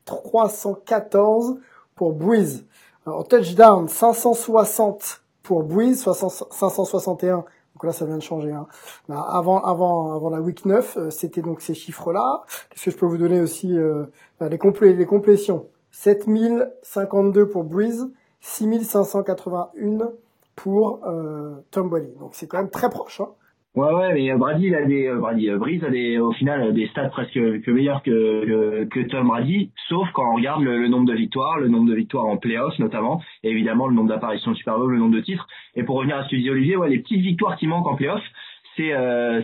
[0.05, 1.57] 314
[1.95, 2.67] pour Breeze.
[3.07, 8.51] Euh, en touchdown, 560 pour Breeze, 561 donc là, ça vient de changer.
[8.51, 8.67] Hein.
[9.09, 12.43] Bah, avant, avant, avant la week 9, c'était donc ces chiffres-là.
[12.71, 13.73] Qu'est-ce que je peux vous donner aussi
[14.41, 15.69] bah, les, complé les complétions?
[15.93, 20.11] 7052 pour Breeze, 6581
[20.59, 22.12] pour euh, Tom Brady.
[22.18, 23.21] Donc c'est quand même très proche.
[23.21, 23.29] Hein.
[23.77, 26.75] Ouais ouais mais Brady il a des euh, Brady euh, Breeze a des au final
[26.75, 31.07] des stats presque que meilleurs que, que, Tom Brady sauf quand on regarde le, nombre
[31.07, 34.79] de victoires le nombre de victoires en playoffs notamment et évidemment le nombre d'apparitions Super
[34.79, 36.99] Bowl le nombre de titres et pour revenir à ce que disait Olivier ouais les
[36.99, 38.25] petites victoires qui manquent en playoffs
[38.77, 38.92] c'est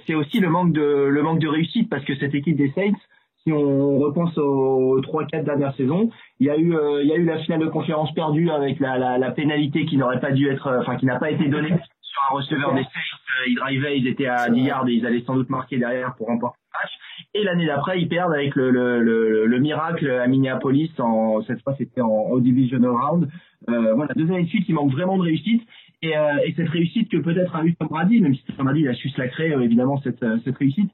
[0.06, 2.98] c'est aussi le manque de le manque de réussite parce que cette équipe des Saints
[3.44, 7.12] si on repense aux trois quatre dernières saisons, il y a eu euh, il y
[7.12, 10.32] a eu la finale de conférence perdue avec la, la, la pénalité qui n'aurait pas
[10.32, 13.48] dû être euh, enfin qui n'a pas été donnée sur un receveur des Saints, euh,
[13.48, 16.28] ils drivaient, ils étaient à 10 yards et ils allaient sans doute marquer derrière pour
[16.28, 16.92] remporter le match.
[17.34, 21.62] Et l'année d'après, ils perdent avec le, le, le, le, miracle à Minneapolis en cette
[21.62, 23.28] fois c'était en, au divisional round.
[23.68, 25.62] Euh, voilà, deux années de suite, il manque vraiment de réussite.
[26.02, 26.12] Et,
[26.44, 28.94] et cette réussite que peut-être a eu Tom Brady, même si Tom Brady il a
[28.94, 30.90] su se la créer évidemment cette, cette réussite,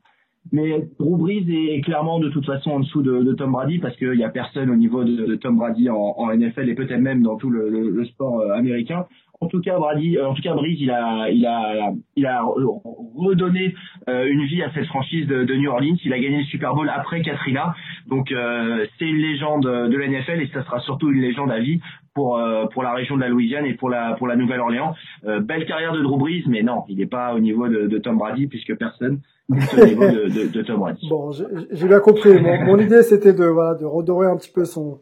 [0.53, 4.13] mais Drew Brees est clairement de toute façon en dessous de, Tom Brady parce qu'il
[4.13, 7.51] n'y a personne au niveau de, Tom Brady en, NFL et peut-être même dans tout
[7.51, 9.07] le, sport euh, américain.
[9.43, 12.43] En tout cas, Brady, euh, en tout cas, Brees, il a, il a, il a
[12.45, 13.75] redonné
[14.09, 15.97] euh, une vie à cette franchise de, de, New Orleans.
[16.05, 17.75] Il a gagné le Super Bowl après Katrina,
[18.07, 21.59] donc euh, c'est une légende de la NFL et ça sera surtout une légende à
[21.59, 21.81] vie
[22.21, 24.95] pour pour la région de la Louisiane et pour la pour la Nouvelle-Orléans.
[25.23, 28.19] belle carrière de Drew Brees, mais non, il n'est pas au niveau de, de Tom
[28.19, 31.09] Brady puisque personne de, de, Tom Brady.
[31.09, 32.41] Bon, j'ai bien compris.
[32.41, 35.01] Mon, mon idée, c'était de, voilà, de redorer un petit peu son,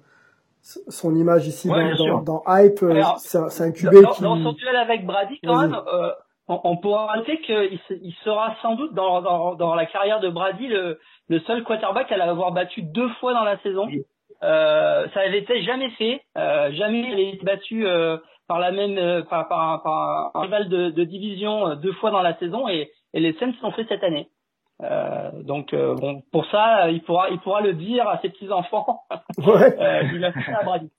[0.60, 2.84] son image ici ouais, dans, dans, dans, Hype.
[3.18, 4.22] C'est un QB dans, qui...
[4.22, 6.10] Dans son duel avec Brady, quand même, euh,
[6.48, 10.30] on, on, pourra noter qu'il il sera sans doute dans, dans, dans la carrière de
[10.30, 13.86] Brady le, le seul quarterback à l'avoir battu deux fois dans la saison.
[13.88, 14.02] Euh,
[14.40, 18.96] ça avait été jamais fait, euh, jamais il avait été battu euh, par la même
[18.96, 22.90] euh, par, par, par, un rival de, de, division deux fois dans la saison et,
[23.14, 24.28] et les Saints l'ont fait cette année.
[25.44, 29.02] donc bon, pour ça, il pourra il pourra le dire à ses petits enfants.
[29.38, 29.76] Ouais.
[30.14, 30.90] il a fait ça à Brady.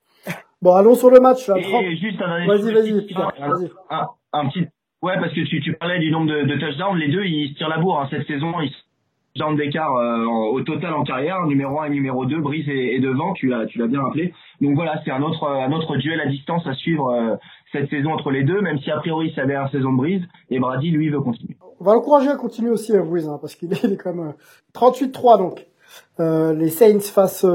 [0.61, 1.47] Bon, allons sur le match.
[1.47, 1.55] Là,
[1.95, 3.71] juste un vas-y, vas-y, vas-y.
[3.89, 4.67] Un, un, petit.
[5.01, 6.97] Ouais, parce que tu, tu parlais du nombre de, de touchdowns.
[6.97, 8.59] Les deux, ils se tirent la bourre hein, cette saison.
[8.59, 8.73] Ils
[9.35, 13.33] dans d'écart euh, au total en carrière, numéro 1 et numéro 2, Brice et, devant,
[13.33, 14.33] tu l'as tu l'as bien rappelé.
[14.61, 17.35] Donc voilà, c'est un autre un autre duel à distance à suivre euh,
[17.71, 20.23] cette saison entre les deux, même si a priori c'est la dernière saison de Brice
[20.49, 21.57] et Brady lui veut continuer.
[21.79, 24.33] On va l'encourager à continuer aussi à Brice hein, parce qu'il est, quand même
[24.73, 25.65] 38-3 donc.
[26.19, 27.45] Euh, les Saints face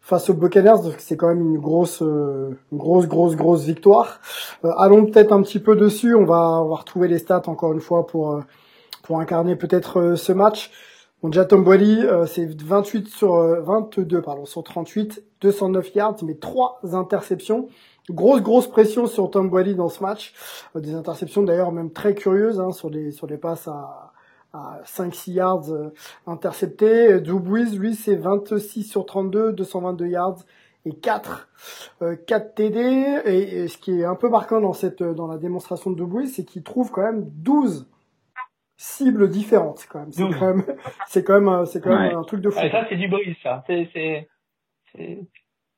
[0.00, 4.20] face aux Buccaneers, c'est quand même une grosse, une grosse, grosse, grosse victoire.
[4.78, 6.14] allons peut-être un petit peu dessus.
[6.14, 8.40] On va, on va retrouver les stats encore une fois pour
[9.02, 10.70] pour incarner peut-être ce match.
[11.22, 16.16] Bon, déjà Tom Boily, euh, c'est 28 sur 22 euh, pardon sur 38, 209 yards,
[16.22, 17.68] mais trois interceptions.
[18.08, 20.32] Grosse grosse pression sur Tom Boily dans ce match.
[20.76, 24.12] Euh, des interceptions d'ailleurs même très curieuses hein, sur des sur des passes à,
[24.54, 25.66] à 5-6 yards
[26.26, 27.20] interceptés.
[27.20, 30.38] Dubuis, lui, c'est 26 sur 32, 222 yards
[30.86, 31.48] et 4
[32.26, 32.78] 4 TD
[33.26, 36.44] et, ce qui est un peu marquant dans cette dans la démonstration de Dubuis, c'est
[36.44, 37.86] qu'il trouve quand même 12
[38.80, 40.10] cibles différentes quand même.
[40.10, 40.64] C'est quand même,
[41.06, 42.58] c'est quand même, c'est quand même un truc de fou.
[42.58, 43.62] ça c'est du brise ça.
[43.66, 44.28] C'est, c'est,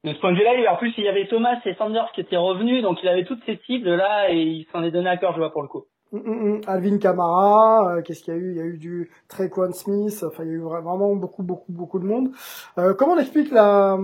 [0.04, 2.36] de ce point de vue-là, en plus il y avait Thomas et Sanders qui étaient
[2.36, 5.32] revenus, donc il avait toutes ces cibles là et il s'en est donné à cœur,
[5.32, 5.84] je vois pour le coup.
[6.12, 6.60] Mm, mm, mm.
[6.68, 8.52] Alvin Kamara, euh, qu'est-ce qu'il y a eu?
[8.52, 11.72] Il y a eu du Trequan Smith, enfin il y a eu vraiment beaucoup beaucoup
[11.72, 12.30] beaucoup de monde.
[12.78, 13.98] Euh, comment on explique la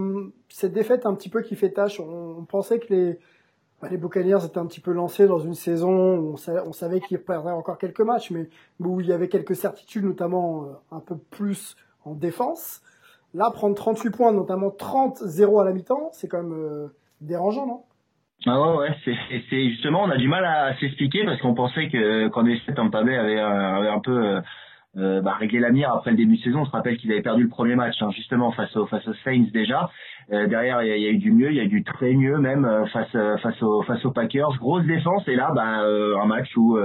[0.49, 2.01] cette défaite un petit peu qui fait tâche?
[2.01, 3.19] On pensait que les
[3.81, 7.19] bah, les Buccaneers étaient un petit peu lancés dans une saison où on savait, qu'ils
[7.19, 8.49] perdraient encore quelques matchs, mais
[8.81, 12.83] où il y avait quelques certitudes, notamment euh, un peu plus en défense.
[13.35, 16.88] Là, prendre 38 points, notamment 30-0 à la mi-temps, c'est quand même euh,
[17.21, 17.83] dérangeant, non?
[18.47, 19.14] Ah ouais, ouais,
[19.51, 23.03] c'est justement, on a du mal à s'expliquer parce qu'on pensait que quand les Tampa
[23.03, 24.41] Bay avait, avait un peu euh,
[24.97, 26.61] euh, bah, régler la mire après le début de saison.
[26.61, 29.47] On se rappelle qu'il avait perdu le premier match, hein, justement face face aux Saints
[29.53, 29.91] déjà.
[30.31, 32.37] Euh, derrière, il y, a, eu du mieux, il y a eu du très mieux
[32.37, 34.59] même euh, face euh, face aux face aux Packers.
[34.59, 36.77] Grosse défense et là, bah, un match où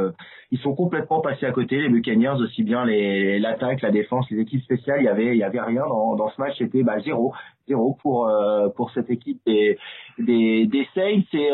[0.52, 1.82] ils sont complètement passés à côté.
[1.82, 5.38] Les Buccaneers, aussi bien les l'attaque, la défense, les équipes spéciales, il y avait il
[5.38, 6.56] y avait rien dans, dans ce match.
[6.58, 7.34] C'était bah, zéro
[7.68, 8.32] zéro pour
[8.78, 9.78] pour cette équipe des
[10.20, 11.50] des, des Saints et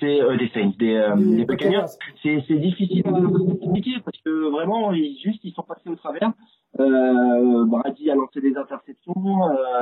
[0.00, 1.86] c'est des Saints des, des Buccaneers.
[2.22, 6.32] C'est c'est difficile de parce que vraiment ils juste ils sont passés au travers.
[6.80, 9.14] Euh, Brady a lancé des interceptions.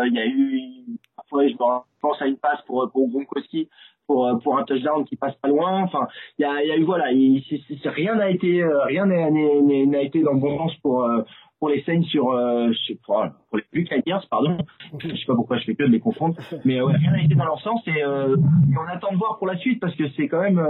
[0.07, 0.99] Il y a eu
[1.41, 1.57] je
[2.01, 3.69] pense à une passe pour pour Gronkowski
[4.07, 5.83] pour pour un touchdown qui passe pas loin.
[5.83, 10.23] Enfin, il y a, y a eu voilà, rien n'a été euh, rien n'a été
[10.23, 11.23] dans le bon sens pour euh,
[11.59, 12.73] pour les Saints sur, euh,
[13.07, 14.59] pour, les Buccaneers, pardon.
[14.99, 17.45] Je sais pas pourquoi je fais que de les confondre, mais rien n'a été dans
[17.45, 20.61] leur sens et, on attend de voir pour la suite parce que c'est quand même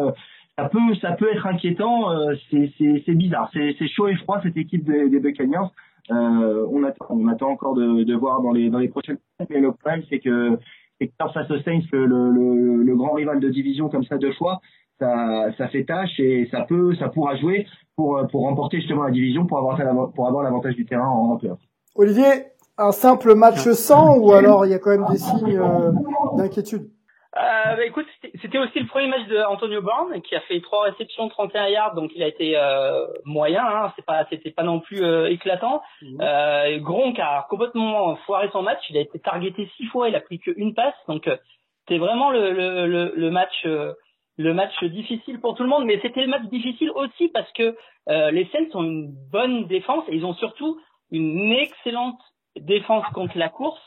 [0.59, 2.11] ça peut ça peut être inquiétant.
[2.51, 5.71] c'est bizarre, c'est chaud et froid cette équipe des, des Buccaneers.
[6.11, 9.49] Euh, on attend, on attend encore de, de, voir dans les dans les prochaines semaines.
[9.51, 10.59] Mais le problème, c'est que
[11.01, 14.33] c'est que face aux Saints, le, le, le, grand rival de division comme ça deux
[14.33, 14.61] fois,
[14.99, 19.11] ça, ça fait tâche et ça peut, ça pourra jouer pour pour remporter justement la
[19.11, 19.79] division, pour avoir
[20.13, 21.41] pour avoir l'avantage du terrain en, en
[21.95, 22.47] Olivier,
[22.79, 25.93] un simple match sans ou alors il y a quand même des signes euh,
[26.37, 26.91] d'inquiétude?
[27.35, 28.07] Euh, bah, écoute,
[28.43, 31.95] c'était aussi le premier match de Antonio Brown qui a fait trois réceptions, 31 yards,
[31.95, 33.65] donc il a été euh, moyen.
[33.65, 35.83] Hein, c'est pas, c'était pas non plus euh, éclatant.
[36.03, 36.19] Mhm.
[36.21, 38.81] Euh, Gronk a complètement foiré son match.
[38.91, 40.95] Il a été targeté six fois, il a pris qu'une passe.
[41.09, 41.37] Donc euh,
[41.81, 43.95] c'était vraiment le, le, le, match, euh,
[44.37, 45.87] le match difficile pour tout le monde.
[45.87, 47.75] Mais c'était le match difficile aussi parce que
[48.09, 50.79] les Saints ont une bonne défense et ils ont surtout
[51.11, 52.21] une excellente
[52.57, 53.81] défense contre la course.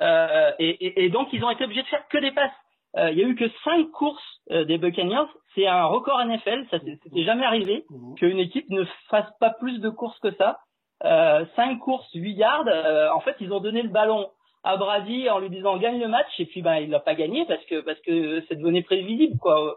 [0.00, 2.50] Et, et, et donc ils ont été obligés de faire que des passes.
[2.96, 5.28] Euh, il y a eu que cinq courses euh, des Buccaneers.
[5.54, 6.66] C'est un record NFL.
[6.70, 8.14] Ça s'était jamais arrivé mhm.
[8.14, 10.58] qu'une équipe ne fasse pas plus de courses que ça.
[11.04, 12.66] Euh, cinq courses, 8 yards.
[12.66, 14.28] Euh, en fait, ils ont donné le ballon
[14.64, 17.46] à Brady en lui disant gagne le match et puis ben il l'a pas gagné
[17.46, 19.76] parce que parce que c'est devenu prévisible quoi.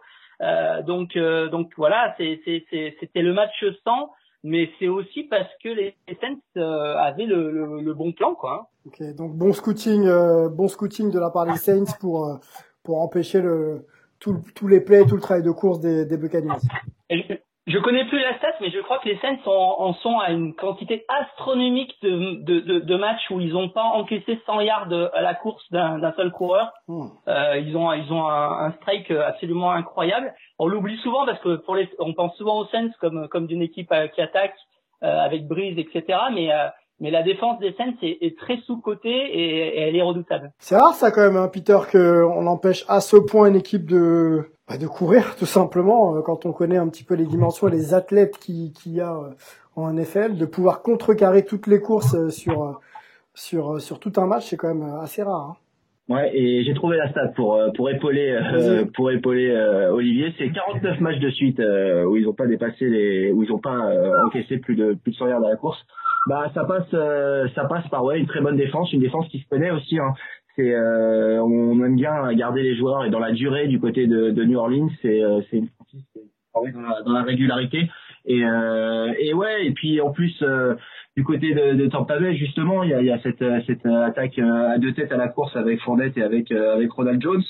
[0.88, 2.66] donc donc voilà, c'était
[3.14, 4.10] le match sans
[4.44, 6.62] mais c'est aussi parce que les Saints
[6.98, 8.70] avaient le, le, bon plan quoi.
[8.88, 10.04] Ok, donc bon scouting,
[10.50, 12.40] bon scouting de la part des Saints pour
[12.84, 13.86] pour empêcher le,
[14.20, 16.60] tous les plays, tout le travail de course des, des Buccaneers.
[17.68, 20.54] Je, connais plus la stat, mais je crois que les Saints en, sont à une
[20.54, 25.22] quantité astronomique de, de, de, de matchs où ils n'ont pas encaissé 100 yards à
[25.22, 26.72] la course d'un seul coureur.
[26.88, 27.08] Hmm.
[27.28, 30.34] Euh, ils ont, ils ont un, un, strike absolument incroyable.
[30.60, 33.62] On l'oublie souvent parce que pour les, on pense souvent aux Saints comme, comme d'une
[33.62, 34.56] équipe euh, qui attaque
[35.04, 36.04] euh, avec brise, etc.
[36.32, 36.68] Mais euh,
[37.02, 40.54] mais la défense des Saints est, très sous-cotée et, elle est redoutable.
[40.60, 44.46] C'est rare ça quand même, hein, Peter, qu'on empêche à ce point une équipe de
[44.70, 47.72] bah, de courir tout simplement euh, quand on connaît un petit peu les dimensions et
[47.72, 49.32] les athlètes qu'il qui y a euh,
[49.76, 52.80] en NFL, de pouvoir contrecarrer toutes les courses euh, sur
[53.34, 55.56] sur sur tout un match, c'est quand même assez rare.
[56.10, 56.14] Hein.
[56.14, 58.38] Ouais, et j'ai trouvé la stat pour pour épauler
[58.96, 59.56] pour épauler
[59.92, 63.60] Olivier, c'est 49 matchs de suite où ils ont pas dépassé les où ils ont
[63.60, 63.78] pas
[64.26, 65.80] encaissé plus de plus de 100 yards à la course
[66.28, 69.40] bah ça passe euh, ça passe par ouais une très bonne défense, une défense qui
[69.40, 69.98] se connaît aussi.
[70.00, 70.14] Hein.
[70.56, 74.44] C'est euh, on aime bien garder les joueurs et dans la durée du côté de,
[74.44, 77.90] New Orleans, c'est euh, c'est une franchise qui est dans la, dans la régularité
[78.26, 80.44] et et ouais et puis en plus
[81.18, 83.84] du côté de, de Tampa Bay justement il y a, il y a cette cette
[83.86, 87.42] attaque à deux têtes à la course avec Fournette et avec avec Ronald Jones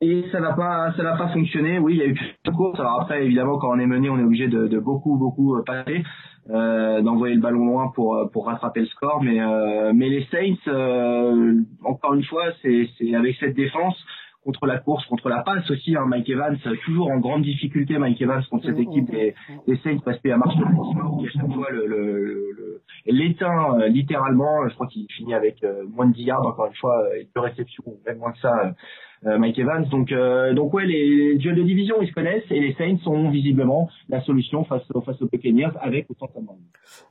[0.00, 2.78] et ça n'a pas ça n'a pas fonctionné oui il y a eu de courses
[2.78, 6.02] alors après évidemment quand on est mené on est obligé de, de beaucoup beaucoup passer
[6.48, 9.20] euh, d'envoyer le ballon loin pour euh, pour rattraper le score.
[9.20, 13.96] Mais euh, mais les Saints, encore une fois, c'est c'est avec cette défense
[14.44, 15.96] contre la course, contre la passe aussi.
[15.96, 17.98] Hein, Mike Evans toujours en grande difficulté.
[17.98, 19.34] Mike Evans contre cette équipe des,
[19.66, 24.68] des Saints parce qu'il a marché qui à chaque fois le, le, l'éteint littéralement.
[24.68, 27.82] Je crois qu'il finit avec moins de 10 yards encore une fois, et deux réceptions,
[28.06, 28.72] même moins que ça
[29.15, 29.84] euh, Mike Evans.
[29.88, 33.30] Donc, euh, donc ouais, les, duels de division, ils se connaissent et les Saints sont
[33.30, 36.28] visiblement la solution face, face aux Buccaneers avec autant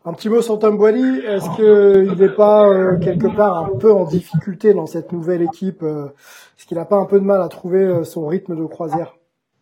[0.06, 1.20] Un petit mot sur Tom Boily.
[1.20, 5.84] Est-ce qu'il n'est pas euh, quelque part un peu en difficulté dans cette nouvelle équipe
[5.84, 9.16] Est-ce qu'il n'a pas un peu de mal à trouver son rythme de croisière?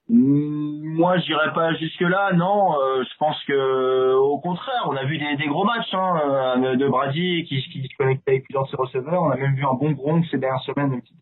[0.10, 2.74] Mm, moi, je dirais pas jusque là, non.
[3.02, 7.46] je pense que, au contraire, on a vu des, des gros matchs hein, de Brady
[7.46, 9.24] qui, qui se connectait avec plusieurs de ses receveurs.
[9.24, 11.18] On a même vu un bon Gronk ces dernières semaines, une petite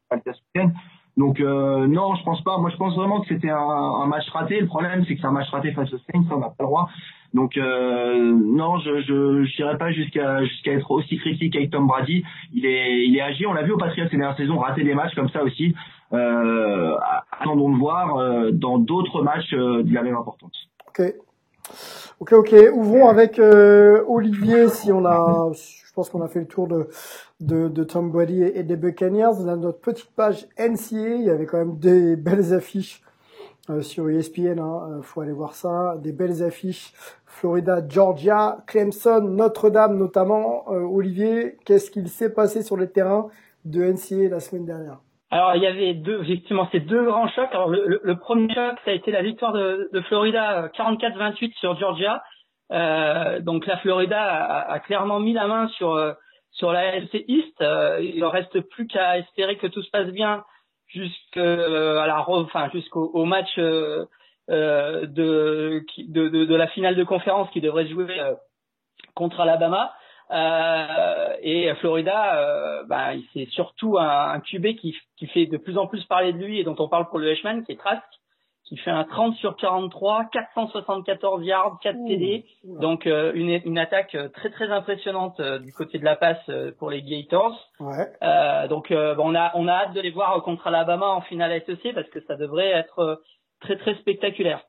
[1.21, 2.57] donc euh, non, je pense pas.
[2.57, 4.59] Moi, je pense vraiment que c'était un, un, match raté.
[4.59, 6.65] Le problème, c'est que c'est un match raté face aux Saints, on n'a pas le
[6.65, 6.89] droit.
[7.35, 12.23] Donc euh, non, je n'irai pas jusqu'à jusqu'à être aussi critique avec Tom Brady.
[12.53, 13.45] Il est il est agi.
[13.45, 15.75] On l'a vu au Patriots ces dernières saisons rater des matchs comme ça aussi.
[16.11, 16.95] Euh,
[17.39, 20.69] attendons de voir euh, dans d'autres matchs euh, de la même importance.
[20.87, 21.13] Ok.
[22.19, 22.55] Ok, ok.
[22.73, 25.51] Ouvrons avec euh, Olivier si on a,
[26.01, 26.87] pense qu'on a fait le tour de
[27.39, 29.47] de, Tom Brady et, des Buccaneers.
[29.47, 31.15] A notre petite page NCA.
[31.15, 33.01] Il y avait quand même des belles affiches
[33.69, 34.59] euh, sur ESPN.
[34.59, 34.89] Hein.
[34.89, 35.97] Euh, faut aller voir ça.
[36.01, 36.93] Des belles affiches.
[37.25, 40.65] Florida, Georgia, Clemson, Notre-Dame notamment.
[40.69, 43.27] Euh, Olivier, qu'est-ce qu'il s'est passé sur le terrain
[43.65, 44.97] de NCA la semaine dernière?
[45.29, 47.47] Alors il y avait deux, effectivement, ces deux grands chocs.
[47.51, 52.21] Alors le, premier choc, ça a été la victoire de, de Florida 44-28 sur Georgia.
[52.71, 56.15] Euh, donc la Florida a, a, clairement mis la main sur
[56.51, 60.09] sur la LC East, euh, il ne reste plus qu'à espérer que tout se passe
[60.09, 60.43] bien
[60.87, 64.05] jusqu'à euh, la enfin jusqu'au match euh,
[64.49, 68.19] de, de, de, de, la finale de conférence qui devrait jouer
[69.15, 69.93] contre Alabama.
[71.41, 76.03] et Florida, bah, c'est surtout un, un QB qui, qui fait de plus en plus
[76.03, 78.03] parler de lui et dont on parle pour le Heisman, qui est Trask,
[78.71, 82.45] il fait un 30 sur 43, 474 yards, 4 TD.
[82.63, 86.49] Donc euh, une, une, attaque euh, très très impressionnante euh, du côté de la passe
[86.79, 87.69] pour les Gators.
[87.81, 88.07] Ouais.
[88.69, 92.09] donc on a on a hâte de les voir contre Alabama en finale SEC parce
[92.09, 93.21] que ça devrait être
[93.59, 94.61] très très spectaculaire.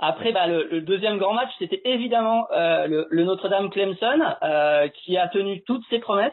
[0.00, 4.20] Après, bah, le, le, deuxième grand match, c'était évidemment le, le Notre-Dame Clemson,
[4.94, 6.32] qui a tenu toutes ses promesses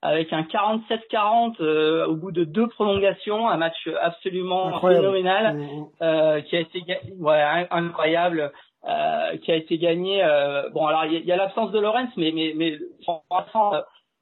[0.00, 5.86] avec un 47-40 euh, au bout de deux prolongations, un match absolument phénoménal mmh, mmh.
[6.02, 6.82] euh, qui a été
[7.18, 8.52] ouais, incroyable,
[8.84, 10.22] euh, qui a été gagné.
[10.22, 13.72] Euh, bon, alors il y, a, l'absence de Lorenz, mais mais mais franchement,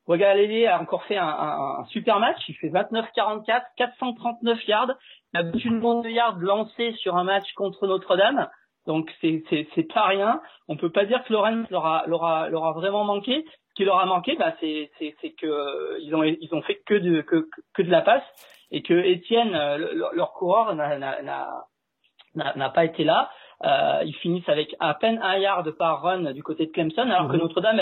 [0.06, 2.38] Wagalele a encore fait un, un, super match.
[2.48, 4.92] Il fait 29-44, 439 yards.
[5.34, 8.48] Il a une bande de yards lancée sur un match contre Notre-Dame.
[8.86, 10.40] Donc c'est c'est c'est pas rien.
[10.68, 13.44] On peut pas dire que Lorenz l'aura l'aura l'aura vraiment manqué
[13.76, 14.90] qui leur a manqué, bah, c'est
[15.38, 18.24] que euh, ils ont ils ont fait que de que, que de la passe
[18.70, 23.30] et que Étienne, euh, leur, coureur, n'a pas été là.
[23.64, 27.28] Euh, ils finissent avec à peine un yard par run du côté de Clemson, alors
[27.28, 27.42] que mhm.
[27.42, 27.80] Notre-Dame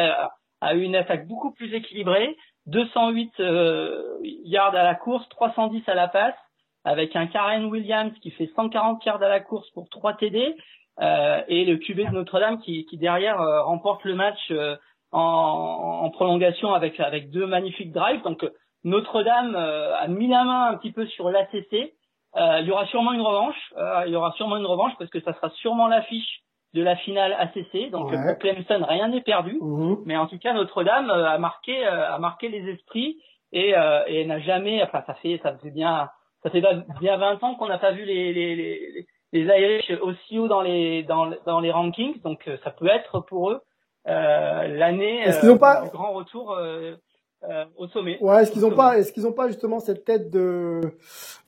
[0.61, 2.37] a, eu une attaque beaucoup plus équilibrée,
[2.67, 6.35] 208 euh, yards à la course, 310 à la passe,
[6.85, 10.55] avec un Karen Williams qui fait 140 yards à la course pour 3 TD,
[11.01, 14.53] euh, et le QB de Notre-Dame qui, qui derrière remporte le match
[15.15, 18.23] en, en, prolongation avec avec deux magnifiques drives.
[18.23, 18.45] Donc
[18.83, 21.95] Notre-Dame euh, a mis la main un petit peu sur l'ACC.
[22.37, 23.57] Euh, il y aura sûrement une revanche.
[23.77, 26.41] Euh, il y aura sûrement une revanche parce que ça sera sûrement l'affiche
[26.75, 27.91] de la finale ACC.
[27.91, 29.57] Donc pour Clemson, rien n'est perdu.
[29.61, 29.99] Mhm.
[30.05, 33.17] Mais en tout cas, Notre-Dame a marqué a marqué les esprits
[33.53, 33.75] et,
[34.09, 34.83] et n'a jamais.
[34.83, 36.09] Enfin, ça fait ça fait bien
[36.43, 36.61] ça fait
[37.01, 40.61] bien 20 ans qu'on n'a pas vu les les, les les Irish aussi haut dans
[40.61, 42.21] les dans, dans les rankings.
[42.23, 43.61] Donc ça peut être pour eux
[44.07, 45.83] l'année est-ce qu'ils ont pas...
[45.83, 46.59] du grand retour
[47.77, 48.19] au sommet.
[48.21, 50.81] Ouais, est-ce qu'ils ont pas, est-ce qu'ils ont pas justement cette tête de,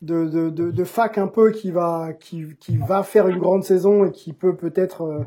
[0.03, 3.65] de, de, de, de fac un peu qui va, qui, qui va faire une grande
[3.65, 5.25] saison et qui peut peut-être,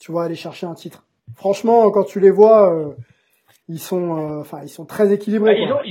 [0.00, 1.04] tu vois, aller chercher un titre?
[1.34, 2.94] Franchement, quand tu les vois,
[3.68, 5.66] ils sont, euh, enfin, ils sont très équilibrés.
[5.68, 5.82] Bah,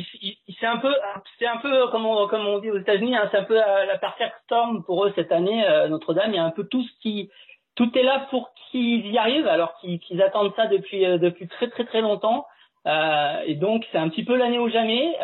[0.59, 0.93] c'est un peu,
[1.37, 3.97] c'est un peu comme on, comme on dit aux États-Unis, hein, c'est un peu la,
[3.99, 5.65] perfect storm pour eux cette année.
[5.67, 7.29] Euh, Notre-Dame, il y a un peu tout ce qui,
[7.75, 11.69] tout est là pour qu'ils y arrivent, alors qu'ils attendent ça depuis euh, depuis très
[11.69, 12.45] très très longtemps.
[12.85, 15.15] et donc c'est un petit peu l'année ou jamais.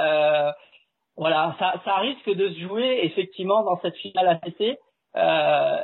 [1.17, 4.77] voilà, ça, ça risque de se jouer effectivement dans cette finale ACC.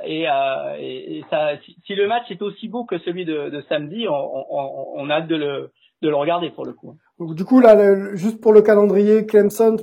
[0.06, 1.52] et, et, ça,
[1.86, 5.16] si, le match est aussi beau que celui de, de samedi, on, on, on a
[5.16, 6.96] hâte de le de le regarder pour le coup.
[7.20, 9.78] Donc du coup là, juste pour le calendrier, Clemson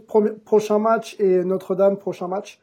[0.45, 2.59] prochain match et Notre-Dame prochain match.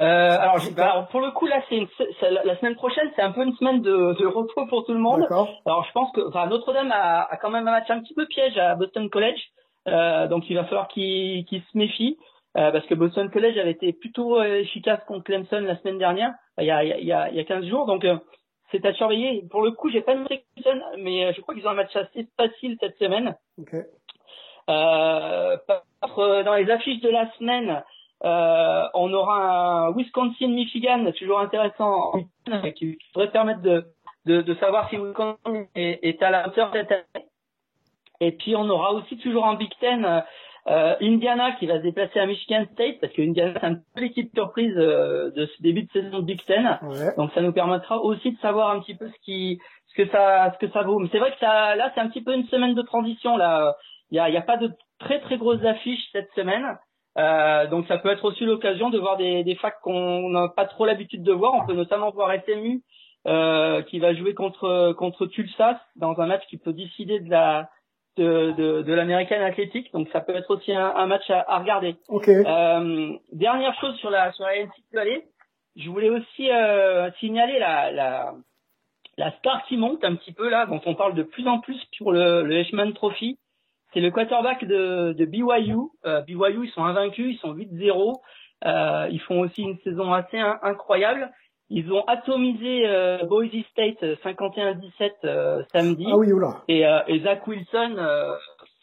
[0.00, 1.86] Euh, alors, alors, pour le coup là, c'est
[2.22, 5.26] la semaine prochaine, c'est un peu une semaine de, de repos pour tout le monde.
[5.30, 8.26] Alors je pense que enfin, Notre-Dame a, a, quand même un match un petit peu
[8.26, 9.40] piège à Boston College,
[9.88, 12.18] euh, donc il va falloir qu'il se méfie.
[12.58, 16.34] Euh, parce que Boston College avait été plutôt euh, efficace contre Clemson la semaine dernière,
[16.58, 17.86] il y a, il y a, il y a 15 jours.
[17.86, 18.18] Donc, euh,
[18.70, 19.44] c'est à surveiller.
[19.50, 21.96] Pour le coup, j'ai pas noté Clemson, mais euh, je crois qu'ils ont un match
[21.96, 23.34] assez facile cette semaine.
[23.58, 23.84] Okay.
[24.68, 25.56] Euh,
[26.44, 27.82] dans les affiches de la semaine,
[28.24, 32.12] euh, on aura un Wisconsin-Michigan, toujours intéressant,
[32.76, 33.84] qui pourrait permettre de,
[34.26, 37.26] de, de savoir si Wisconsin est, est à la hauteur cette année.
[38.20, 40.22] Et puis on aura aussi toujours un Big Ten
[40.68, 44.00] euh, Indiana qui va se déplacer à Michigan State parce que Indiana c'est un peu
[44.02, 46.78] l'équipe surprise euh, de ce début de saison de Big Ten.
[47.16, 49.58] Donc ça nous permettra aussi de savoir un petit peu ce qui
[49.88, 51.00] ce que ça ce que ça vaut.
[51.00, 53.74] Mais c'est vrai que ça là c'est un petit peu une semaine de transition là.
[54.12, 54.70] Il y a, y a pas de
[55.00, 56.78] très très grosses affiches cette semaine.
[57.18, 60.64] Euh, donc ça peut être aussi l'occasion de voir des, des facs qu'on n'a pas
[60.64, 61.54] trop l'habitude de voir.
[61.54, 62.82] On peut notamment voir SMU
[63.26, 67.68] euh, qui va jouer contre contre Tulsa dans un match qui peut décider de la
[68.16, 71.58] de, de, de l'American Athletic, donc ça peut être aussi un, un match à, à
[71.58, 71.96] regarder.
[72.08, 72.42] Okay.
[72.46, 75.22] Euh, dernière chose sur la sur la NCAA,
[75.76, 78.34] je voulais aussi euh, signaler la, la
[79.18, 81.80] la star qui monte un petit peu là, dont on parle de plus en plus
[81.98, 83.38] pour le, le Heisman Trophy.
[83.92, 85.76] C'est le quarterback de, de BYU.
[86.06, 88.20] Euh, BYU, ils sont invaincus, ils sont 8-0.
[88.64, 91.30] Euh, ils font aussi une saison assez incroyable.
[91.68, 96.06] Ils ont atomisé euh, Boise State 51-17 euh, euh, samedi.
[96.10, 96.62] Ah oui, oula.
[96.68, 98.34] Et, euh, et Zach Wilson euh,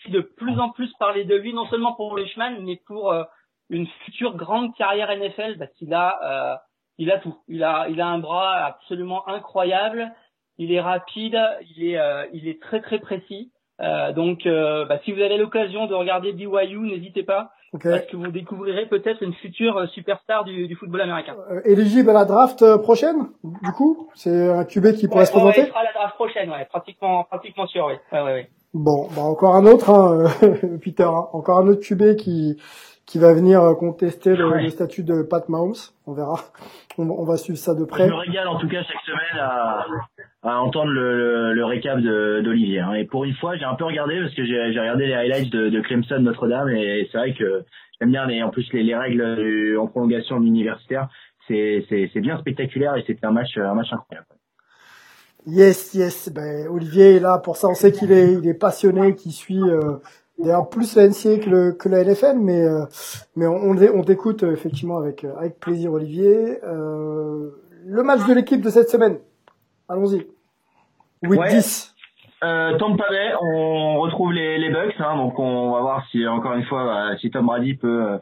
[0.09, 3.13] de plus en plus parler de lui, non seulement pour le chemin, mais pour
[3.69, 6.61] une future grande carrière NFL, parce qu'il a,
[6.97, 7.35] il a tout.
[7.47, 10.11] Il a, il a un bras absolument incroyable.
[10.57, 11.37] Il est rapide.
[11.75, 11.99] Il est,
[12.33, 13.51] il est très très précis.
[14.15, 17.51] Donc, bah, si vous avez l'occasion de regarder BYU, n'hésitez pas.
[17.71, 17.89] Okay.
[17.89, 21.35] Parce que vous découvrirez peut-être une future euh, superstar du, du football américain.
[21.51, 24.09] Euh, éligible à la draft euh, prochaine, du coup?
[24.15, 26.65] C'est un QB qui pourrait se présenter ouais, Il sera à la draft prochaine, ouais,
[26.67, 27.93] pratiquement, pratiquement sûr, oui.
[28.11, 28.49] Ouais, ouais, ouais.
[28.73, 30.25] Bon, bah encore un autre, hein,
[30.81, 32.59] Peter, hein, encore un autre QB qui
[33.09, 35.73] qui va venir contester le, le statut de Pat Mahomes.
[36.05, 36.41] On verra.
[36.99, 38.05] On, on, va suivre ça de près.
[38.05, 39.83] Je me régale en tout cas chaque semaine à,
[40.43, 42.81] à entendre le, le, le récap d'Olivier.
[42.81, 42.93] Hein.
[42.93, 45.69] Et pour une fois, j'ai un peu regardé parce que j'ai regardé les highlights de,
[45.69, 47.63] de Clemson Notre-Dame et c'est vrai que
[47.99, 51.09] j'aime bien les, en plus les, les règles en prolongation universitaire.
[51.47, 54.27] C'est bien spectaculaire et c'était un match un match incroyable.
[55.47, 56.29] Yes, yes.
[56.29, 57.69] Ben, Olivier est là pour ça.
[57.69, 59.97] On sait qu'il est, il est passionné, qu'il suit euh,
[60.39, 62.85] d'ailleurs plus la NCA que, le, que la NFL, mais euh,
[63.35, 66.59] mais on, on t'écoute euh, effectivement avec euh, avec plaisir, Olivier.
[66.63, 67.51] Euh,
[67.85, 69.19] le match de l'équipe de cette semaine.
[69.87, 70.27] Allons-y.
[71.23, 71.49] Week ouais.
[71.49, 71.95] 10.
[72.43, 76.53] Euh, Tampa Bay, on retrouve les, les Bucks, hein, donc on va voir si encore
[76.53, 78.17] une fois bah, si Tom Brady peut,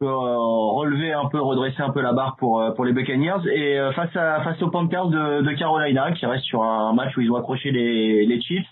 [0.00, 3.78] peut euh, relever un peu, redresser un peu la barre pour pour les Buccaneers et
[3.94, 7.30] face à face aux Panthers de, de Carolina qui reste sur un match où ils
[7.30, 8.66] ont accroché les, les Chiefs.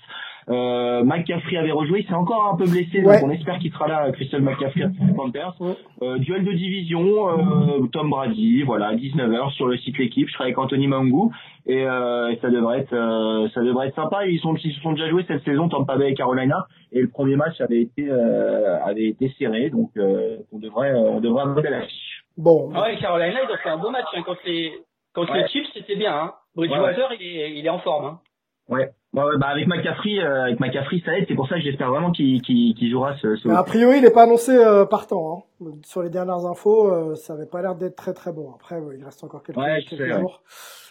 [0.51, 3.21] Euh, McCaffrey avait rejoué, il s'est encore un peu blessé, ouais.
[3.21, 5.55] donc on espère qu'il sera là, Christian McCaffrey Panthers.
[6.03, 10.45] Euh, duel de division, euh, Tom Brady, voilà, 19h sur le site l'équipe, je serai
[10.45, 11.33] avec Anthony Mangou
[11.69, 14.27] et, euh, et ça devrait être euh, ça devrait être sympa.
[14.27, 17.09] Ils sont ils se sont déjà joués cette saison Tampa Bay et Carolina et le
[17.09, 21.69] premier match avait été euh, avait été serré, donc on devrait on devrait avoir de
[21.69, 22.25] l'affiche.
[22.39, 22.71] Bon.
[22.75, 24.73] Ah ouais, Carolina ils ont fait un bon match hein, contre les
[25.15, 25.43] contre ouais.
[25.43, 26.15] les Chiefs, c'était bien.
[26.15, 26.33] Hein.
[26.55, 28.07] Bridgewater ouais, il est il est en forme.
[28.07, 28.21] Hein.
[28.69, 28.91] Ouais.
[29.15, 31.25] Bah, bah avec McCaffrey, euh, avec McCaffrey, ça aide.
[31.29, 33.37] C'est pour ça que j'espère vraiment qu'il qu qu jouera ce.
[33.37, 33.49] ce...
[33.49, 35.47] A priori, il n'est pas annoncé euh, partant.
[35.63, 35.71] Hein.
[35.83, 38.53] Sur les dernières infos, euh, ça avait pas l'air d'être très très bon.
[38.55, 40.43] Après, il reste encore quelques, ouais, quelques jours.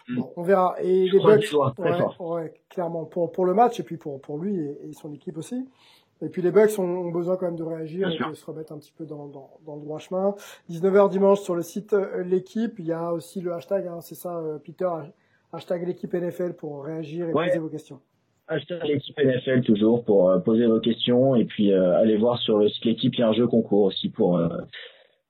[0.09, 0.75] Bon, on verra.
[0.81, 4.39] Et je les Bucks, ouais, ouais, clairement pour pour le match et puis pour pour
[4.39, 5.67] lui et, et son équipe aussi.
[6.23, 8.73] Et puis les Bucks ont, ont, besoin quand même de réagir et de se remettre
[8.73, 10.33] un petit peu dans, dans, dans le droit chemin.
[10.71, 14.15] 19h dimanche sur le site euh, l'équipe, il y a aussi le hashtag, hein, c'est
[14.15, 14.89] ça, Peter,
[15.53, 17.99] Hashtag l'équipe NFL pour réagir et poser vos questions.
[18.47, 22.57] Hashtag l'équipe NFL toujours pour euh, poser vos questions et puis euh, allez voir sur
[22.57, 24.49] le site l'équipe, il y a un jeu concours aussi pour euh,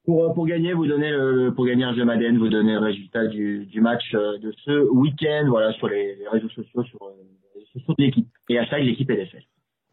[0.06, 3.28] pour, pour gagner, vous donnez le, pour gagner un jeu Madden, vous donnez le résultat
[3.28, 7.68] du, du match de ce week-end, voilà, sur les, les réseaux sociaux, sur les réseaux
[7.74, 8.28] sociaux de l'équipe.
[8.50, 9.44] Et hashtag l'équipe NFL.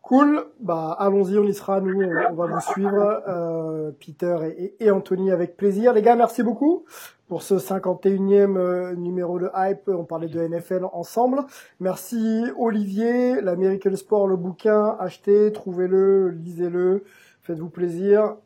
[0.05, 4.91] Cool, bah allons-y, on y sera, nous, on, va vous suivre, euh, Peter et, et,
[4.91, 5.95] Anthony avec plaisir.
[5.95, 6.85] Les gars, merci beaucoup
[7.29, 9.89] pour ce 51e euh, numéro de Hype.
[9.89, 11.41] On parlait de NFL ensemble.
[11.81, 17.05] Merci Olivier, l'American Sport, le bouquin, achetez, trouvez-le, lisez-le,
[17.43, 18.37] faites-vous plaisir.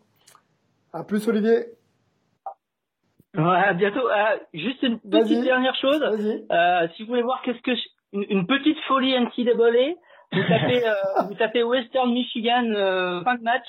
[0.92, 1.66] À plus Olivier.
[3.36, 4.08] Ouais, à bientôt.
[4.08, 6.02] Euh, juste une petite dernière chose.
[6.02, 7.72] Euh, si vous voulez voir qu'est-ce que
[8.12, 9.94] une, une petite folie NCAA,
[10.32, 10.94] vous tapez, euh,
[11.28, 13.68] vous tapez Western Michigan euh, fin de match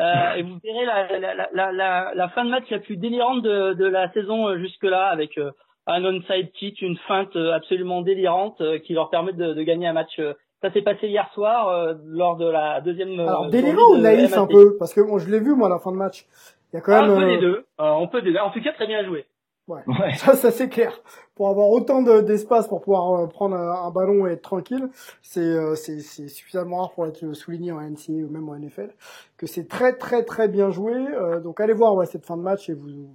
[0.00, 3.42] euh, et vous verrez la, la, la, la, la fin de match la plus délirante
[3.42, 5.50] de, de la saison euh, jusque-là avec euh,
[5.86, 10.20] un onside kick, une feinte absolument délirante qui leur permet de, de gagner un match.
[10.62, 13.18] Ça s'est passé hier soir lors de la deuxième.
[13.18, 14.76] Alors délirant ou naïf un peu?
[14.78, 16.26] Parce que bon, je l'ai vu moi la fin de match.
[16.72, 17.10] Il y a quand même.
[17.10, 17.64] Ah, on peut des deux.
[17.78, 18.38] on peut des deux.
[18.38, 19.24] En tout cas, très bien joué.
[19.70, 20.14] Ouais.
[20.16, 21.00] Ça, ça c'est clair.
[21.34, 24.88] Pour avoir autant d'espace pour pouvoir euh, prendre un, ballon et être tranquille,
[25.22, 28.90] c'est euh, suffisamment rare pour être souligné en NCA ou même en NFL
[29.36, 30.94] que c'est très très très bien joué.
[30.94, 33.14] Euh, donc allez voir ouais, cette fin de match et vous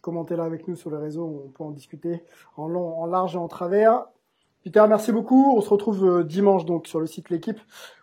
[0.00, 1.44] commentez là avec nous sur les réseaux.
[1.46, 2.22] On peut en discuter
[2.56, 4.06] en long, en large et en travers.
[4.64, 5.56] Peter, merci beaucoup.
[5.56, 7.60] On se retrouve dimanche donc sur le site l'équipe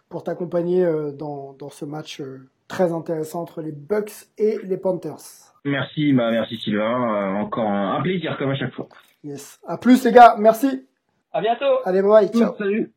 [0.09, 2.21] pour t'accompagner dans dans ce match
[2.67, 5.54] très intéressant entre les Bucks et les Panthers.
[5.65, 6.83] Merci, bah merci Sylvain.
[6.83, 8.87] Euh, encore un, plaisir comme à chaque fois.
[9.23, 9.59] Yes.
[9.67, 10.87] À plus les gars, merci.
[11.33, 11.79] À bientôt.
[11.83, 12.55] Allez bye, ciao.
[12.55, 12.93] Salut.